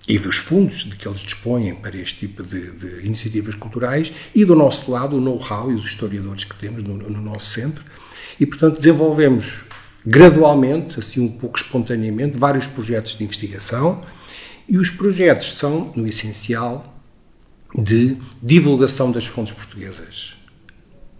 e 0.08 0.18
dos 0.18 0.36
fundos 0.36 0.84
de 0.84 0.96
que 0.96 1.06
eles 1.06 1.20
dispõem 1.20 1.74
para 1.74 1.96
este 1.96 2.26
tipo 2.26 2.42
de, 2.42 2.70
de 2.72 3.06
iniciativas 3.06 3.54
culturais 3.54 4.12
e 4.34 4.44
do 4.44 4.54
nosso 4.54 4.90
lado 4.90 5.16
o 5.16 5.20
know-how 5.20 5.70
e 5.70 5.74
os 5.74 5.84
historiadores 5.84 6.44
que 6.44 6.54
temos 6.56 6.82
no, 6.82 6.96
no, 6.96 7.20
nosso 7.20 7.50
centro 7.50 7.84
e 8.38 8.46
portanto 8.46 8.76
desenvolvemos 8.76 9.64
gradualmente, 10.04 10.98
assim 10.98 11.20
um 11.20 11.28
pouco 11.28 11.58
espontaneamente, 11.58 12.38
vários 12.38 12.66
projetos 12.66 13.16
de 13.16 13.24
investigação 13.24 14.02
e 14.68 14.78
os 14.78 14.88
projetos 14.88 15.54
são, 15.54 15.92
no 15.94 16.06
essencial, 16.06 17.02
de 17.76 18.16
divulgação 18.42 19.12
das 19.12 19.26
fontes 19.26 19.52
portuguesas. 19.52 20.36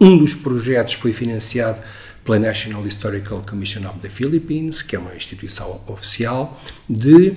Um 0.00 0.16
dos 0.16 0.34
projetos 0.34 0.94
foi 0.94 1.12
financiado 1.12 1.80
pela 2.24 2.38
National 2.38 2.86
Historical 2.86 3.44
Commission 3.48 3.88
of 3.88 3.98
the 3.98 4.08
Philippines, 4.08 4.82
que 4.82 4.96
é 4.96 4.98
uma 4.98 5.14
instituição 5.14 5.80
oficial 5.86 6.60
de 6.88 7.36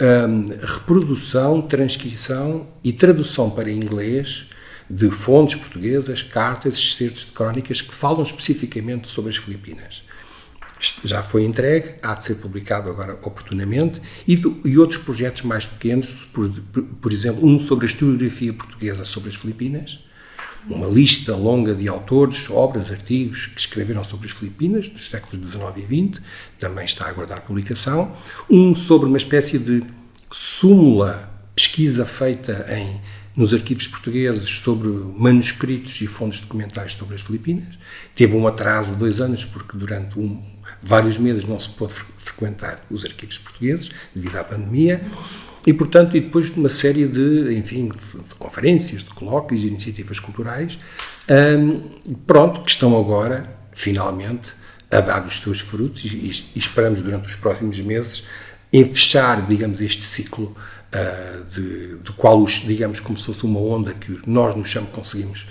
um, 0.00 0.46
reprodução, 0.64 1.62
transcrição 1.62 2.66
e 2.82 2.92
tradução 2.92 3.50
para 3.50 3.70
inglês 3.70 4.48
de 4.88 5.08
fontes 5.10 5.54
portuguesas, 5.54 6.22
cartas, 6.22 6.76
excertos 6.76 7.26
de 7.26 7.32
crónicas 7.32 7.80
que 7.80 7.94
falam 7.94 8.22
especificamente 8.22 9.08
sobre 9.08 9.30
as 9.30 9.36
Filipinas. 9.36 10.02
Já 11.04 11.22
foi 11.22 11.44
entregue, 11.44 11.96
há 12.02 12.14
de 12.14 12.24
ser 12.24 12.36
publicado 12.36 12.88
agora 12.88 13.12
oportunamente, 13.22 14.00
e, 14.26 14.34
do, 14.34 14.60
e 14.64 14.78
outros 14.78 15.00
projetos 15.00 15.42
mais 15.42 15.66
pequenos, 15.66 16.24
por, 16.32 16.48
por, 17.00 17.12
exemplo, 17.12 17.46
um 17.46 17.58
sobre 17.58 17.86
a 17.86 17.88
historiografia 17.88 18.52
portuguesa 18.52 19.04
sobre 19.04 19.28
as 19.28 19.36
Filipinas, 19.36 20.04
uma 20.68 20.86
lista 20.86 21.34
longa 21.34 21.74
de 21.74 21.88
autores, 21.88 22.50
obras, 22.50 22.90
artigos 22.90 23.46
que 23.46 23.60
escreveram 23.60 24.04
sobre 24.04 24.26
as 24.28 24.32
Filipinas 24.32 24.88
dos 24.88 25.08
séculos 25.08 25.48
XIX 25.48 25.64
e 25.76 26.10
XX, 26.10 26.22
também 26.58 26.84
está 26.84 27.06
a 27.06 27.08
aguardar 27.08 27.42
publicação. 27.42 28.14
Um 28.48 28.74
sobre 28.74 29.08
uma 29.08 29.16
espécie 29.16 29.58
de 29.58 29.82
súmula, 30.30 31.30
pesquisa 31.54 32.04
feita 32.04 32.66
em, 32.70 33.00
nos 33.34 33.54
arquivos 33.54 33.86
portugueses 33.86 34.48
sobre 34.48 34.88
manuscritos 34.88 36.00
e 36.00 36.06
fontes 36.06 36.40
documentais 36.40 36.94
sobre 36.94 37.14
as 37.14 37.22
Filipinas. 37.22 37.78
Teve 38.14 38.36
um 38.36 38.46
atraso 38.46 38.92
de 38.92 38.98
dois 38.98 39.20
anos, 39.20 39.44
porque 39.44 39.76
durante 39.76 40.18
um, 40.18 40.42
vários 40.82 41.18
meses 41.18 41.44
não 41.44 41.58
se 41.58 41.70
pôde 41.70 41.94
frequentar 42.16 42.84
os 42.90 43.04
arquivos 43.04 43.38
portugueses, 43.38 43.90
devido 44.14 44.36
à 44.36 44.44
pandemia. 44.44 45.04
E, 45.66 45.72
portanto, 45.72 46.16
e 46.16 46.20
depois 46.20 46.50
de 46.50 46.58
uma 46.58 46.68
série 46.68 47.06
de, 47.06 47.54
enfim, 47.54 47.88
de, 47.88 48.28
de 48.28 48.34
conferências, 48.36 49.02
de 49.02 49.10
colóquios 49.10 49.64
e 49.64 49.68
iniciativas 49.68 50.18
culturais, 50.18 50.78
um, 51.30 51.80
pronto, 52.26 52.62
que 52.62 52.70
estão 52.70 52.98
agora, 52.98 53.58
finalmente, 53.72 54.52
a 54.90 55.00
dar 55.00 55.26
os 55.26 55.40
seus 55.40 55.60
frutos 55.60 56.04
e, 56.04 56.48
e 56.56 56.58
esperamos 56.58 57.02
durante 57.02 57.28
os 57.28 57.36
próximos 57.36 57.78
meses 57.80 58.24
em 58.72 58.84
fechar, 58.84 59.46
digamos, 59.46 59.80
este 59.80 60.04
ciclo 60.04 60.56
uh, 60.94 61.44
de, 61.44 61.96
do 61.96 62.12
qual, 62.14 62.40
os, 62.40 62.52
digamos, 62.52 62.98
como 62.98 63.18
se 63.18 63.26
fosse 63.26 63.44
uma 63.44 63.60
onda 63.60 63.92
que 63.92 64.20
nós 64.26 64.54
no 64.54 64.64
chão 64.64 64.86
conseguimos 64.86 65.46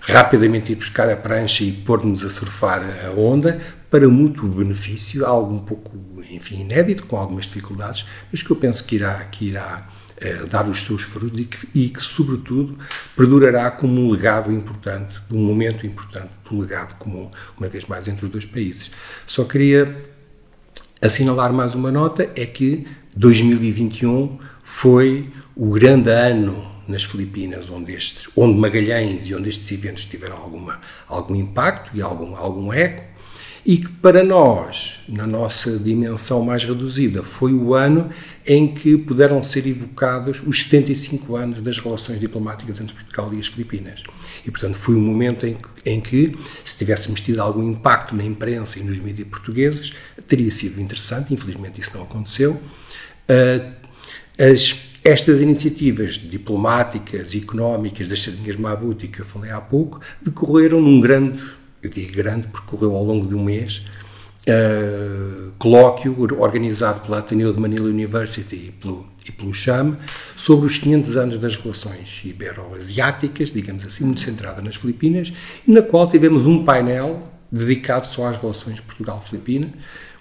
rapidamente 0.00 0.72
ir 0.72 0.76
buscar 0.76 1.10
a 1.10 1.16
prancha 1.16 1.62
e 1.62 1.72
pôr-nos 1.72 2.24
a 2.24 2.30
surfar 2.30 2.82
a 3.06 3.10
onda 3.10 3.60
para 3.90 4.08
mútuo 4.08 4.48
benefício, 4.48 5.26
algo 5.26 5.54
um 5.54 5.58
pouco, 5.58 5.98
enfim, 6.30 6.60
inédito, 6.60 7.06
com 7.06 7.16
algumas 7.16 7.46
dificuldades, 7.46 8.06
mas 8.30 8.42
que 8.42 8.50
eu 8.50 8.56
penso 8.56 8.86
que 8.86 8.94
irá, 8.94 9.14
que 9.24 9.46
irá 9.46 9.88
eh, 10.18 10.44
dar 10.48 10.68
os 10.68 10.80
seus 10.80 11.02
frutos 11.02 11.40
e 11.40 11.44
que, 11.44 11.68
e 11.74 11.88
que, 11.88 12.00
sobretudo, 12.00 12.78
perdurará 13.16 13.70
como 13.70 14.00
um 14.00 14.10
legado 14.10 14.52
importante, 14.52 15.18
um 15.30 15.42
momento 15.42 15.86
importante 15.86 16.30
do 16.48 16.60
legado 16.60 16.96
comum, 16.98 17.30
uma 17.58 17.68
vez 17.68 17.84
mais, 17.86 18.06
entre 18.06 18.26
os 18.26 18.30
dois 18.30 18.44
países. 18.44 18.90
Só 19.26 19.44
queria 19.44 20.08
assinalar 21.02 21.52
mais 21.52 21.74
uma 21.74 21.90
nota, 21.90 22.30
é 22.36 22.46
que 22.46 22.86
2021 23.16 24.38
foi 24.62 25.32
o 25.56 25.72
grande 25.72 26.10
ano 26.10 26.70
nas 26.86 27.02
Filipinas, 27.02 27.70
onde, 27.70 27.92
estes, 27.92 28.28
onde 28.36 28.58
Magalhães 28.58 29.22
e 29.26 29.34
onde 29.34 29.48
estes 29.48 29.70
eventos 29.72 30.04
tiveram 30.04 30.36
alguma, 30.36 30.80
algum 31.08 31.34
impacto 31.34 31.96
e 31.96 32.02
algum, 32.02 32.36
algum 32.36 32.72
eco, 32.72 33.04
e 33.64 33.76
que 33.76 33.88
para 33.88 34.24
nós, 34.24 35.02
na 35.08 35.26
nossa 35.26 35.78
dimensão 35.78 36.42
mais 36.42 36.64
reduzida, 36.64 37.22
foi 37.22 37.52
o 37.52 37.74
ano 37.74 38.10
em 38.46 38.74
que 38.74 38.96
puderam 38.96 39.42
ser 39.42 39.66
evocados 39.66 40.42
os 40.46 40.62
75 40.62 41.36
anos 41.36 41.60
das 41.60 41.78
relações 41.78 42.18
diplomáticas 42.18 42.80
entre 42.80 42.94
Portugal 42.94 43.32
e 43.34 43.38
as 43.38 43.46
Filipinas. 43.46 44.02
E, 44.46 44.50
portanto, 44.50 44.74
foi 44.74 44.94
um 44.94 45.00
momento 45.00 45.46
em 45.46 45.54
que, 45.54 45.90
em 45.90 46.00
que, 46.00 46.36
se 46.64 46.78
tivéssemos 46.78 47.20
tido 47.20 47.40
algum 47.40 47.70
impacto 47.70 48.14
na 48.14 48.24
imprensa 48.24 48.78
e 48.78 48.82
nos 48.82 48.98
mídias 48.98 49.28
portugueses, 49.28 49.94
teria 50.26 50.50
sido 50.50 50.80
interessante, 50.80 51.34
infelizmente 51.34 51.80
isso 51.80 51.90
não 51.94 52.02
aconteceu. 52.02 52.52
Uh, 52.52 53.72
as, 54.38 54.74
estas 55.04 55.40
iniciativas 55.40 56.14
diplomáticas 56.14 57.34
e 57.34 57.38
económicas 57.38 58.08
das 58.08 58.22
sardinhas 58.22 58.56
Mabuti, 58.56 59.08
que 59.08 59.20
eu 59.20 59.24
falei 59.24 59.50
há 59.50 59.60
pouco, 59.60 60.00
decorreram 60.20 60.80
num 60.80 61.00
grande, 61.00 61.42
eu 61.82 61.90
digo 61.90 62.12
grande 62.12 62.48
porque 62.48 62.66
correu 62.66 62.94
ao 62.94 63.04
longo 63.04 63.26
de 63.26 63.34
um 63.34 63.42
mês, 63.42 63.86
uh, 64.48 65.52
colóquio 65.58 66.16
organizado 66.38 67.00
pela 67.00 67.18
Ateneu 67.18 67.52
de 67.52 67.60
Manila 67.60 67.88
University 67.88 68.56
e 68.56 68.72
pelo, 68.72 69.06
e 69.26 69.32
pelo 69.32 69.52
CHAM 69.52 69.96
sobre 70.36 70.66
os 70.66 70.78
500 70.78 71.16
anos 71.16 71.38
das 71.38 71.56
relações 71.56 72.22
ibero-asiáticas, 72.24 73.52
digamos 73.52 73.84
assim, 73.84 74.04
muito 74.04 74.20
centrada 74.20 74.60
nas 74.62 74.76
Filipinas, 74.76 75.32
na 75.66 75.82
qual 75.82 76.08
tivemos 76.08 76.46
um 76.46 76.64
painel 76.64 77.22
dedicado 77.50 78.06
só 78.06 78.26
às 78.26 78.40
relações 78.40 78.80
Portugal-Filipina. 78.80 79.72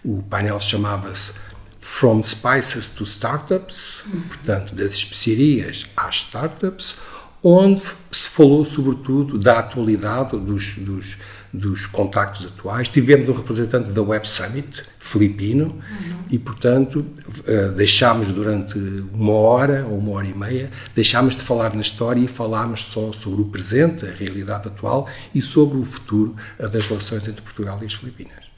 O 0.03 0.23
painel 0.23 0.59
chamava-se 0.59 1.33
From 1.79 2.21
Spices 2.23 2.87
to 2.87 3.03
Startups, 3.03 4.03
portanto, 4.27 4.75
das 4.75 4.93
especiarias 4.93 5.87
às 5.95 6.15
startups, 6.17 6.99
onde 7.41 7.81
se 8.11 8.29
falou 8.29 8.65
sobretudo 8.65 9.37
da 9.37 9.59
atualidade 9.59 10.37
dos, 10.37 10.75
dos, 10.77 11.17
dos 11.53 11.85
contactos 11.85 12.45
atuais. 12.45 12.87
Tivemos 12.87 13.27
um 13.29 13.33
representante 13.33 13.91
da 13.91 14.01
Web 14.01 14.27
Summit, 14.27 14.83
filipino, 14.99 15.65
uhum. 15.65 16.23
e, 16.29 16.37
portanto, 16.37 17.05
eh, 17.45 17.69
deixámos 17.69 18.31
durante 18.31 18.77
uma 19.13 19.33
hora 19.33 19.85
ou 19.89 19.97
uma 19.97 20.11
hora 20.11 20.27
e 20.27 20.33
meia, 20.33 20.69
deixámos 20.95 21.35
de 21.35 21.41
falar 21.41 21.73
na 21.73 21.81
história 21.81 22.19
e 22.19 22.27
falámos 22.27 22.81
só 22.83 23.11
sobre 23.11 23.41
o 23.41 23.45
presente, 23.45 24.05
a 24.05 24.11
realidade 24.11 24.67
atual 24.67 25.07
e 25.33 25.41
sobre 25.41 25.77
o 25.77 25.85
futuro 25.85 26.35
das 26.57 26.85
relações 26.85 27.27
entre 27.27 27.41
Portugal 27.41 27.79
e 27.81 27.85
as 27.85 27.93
Filipinas. 27.93 28.49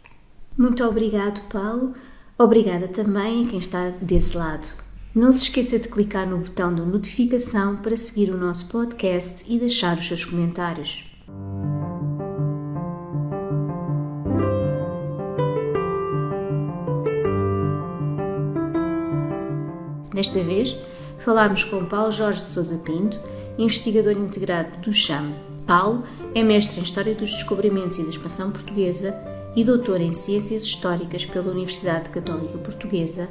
Muito 0.57 0.83
obrigado, 0.83 1.41
Paulo. 1.49 1.93
Obrigada 2.37 2.87
também 2.87 3.45
a 3.45 3.49
quem 3.49 3.59
está 3.59 3.89
desse 4.01 4.35
lado. 4.35 4.67
Não 5.13 5.31
se 5.31 5.43
esqueça 5.43 5.77
de 5.77 5.87
clicar 5.89 6.27
no 6.27 6.37
botão 6.37 6.73
de 6.73 6.81
notificação 6.81 7.75
para 7.77 7.97
seguir 7.97 8.31
o 8.31 8.37
nosso 8.37 8.69
podcast 8.69 9.43
e 9.47 9.59
deixar 9.59 9.97
os 9.97 10.07
seus 10.07 10.23
comentários. 10.23 11.10
Desta 20.13 20.41
vez, 20.41 20.75
falámos 21.19 21.63
com 21.63 21.85
Paulo 21.85 22.11
Jorge 22.11 22.43
de 22.43 22.51
Souza 22.51 22.77
Pinto, 22.79 23.19
investigador 23.57 24.13
integrado 24.13 24.77
do 24.77 24.93
CHAM. 24.93 25.31
Paulo 25.65 26.03
é 26.33 26.43
mestre 26.43 26.79
em 26.79 26.83
História 26.83 27.15
dos 27.15 27.31
Descobrimentos 27.31 27.97
e 27.97 28.03
da 28.03 28.09
Expansão 28.09 28.51
Portuguesa 28.51 29.15
e 29.55 29.63
doutor 29.63 30.01
em 30.01 30.13
Ciências 30.13 30.63
Históricas 30.63 31.25
pela 31.25 31.51
Universidade 31.51 32.09
Católica 32.09 32.57
Portuguesa 32.57 33.29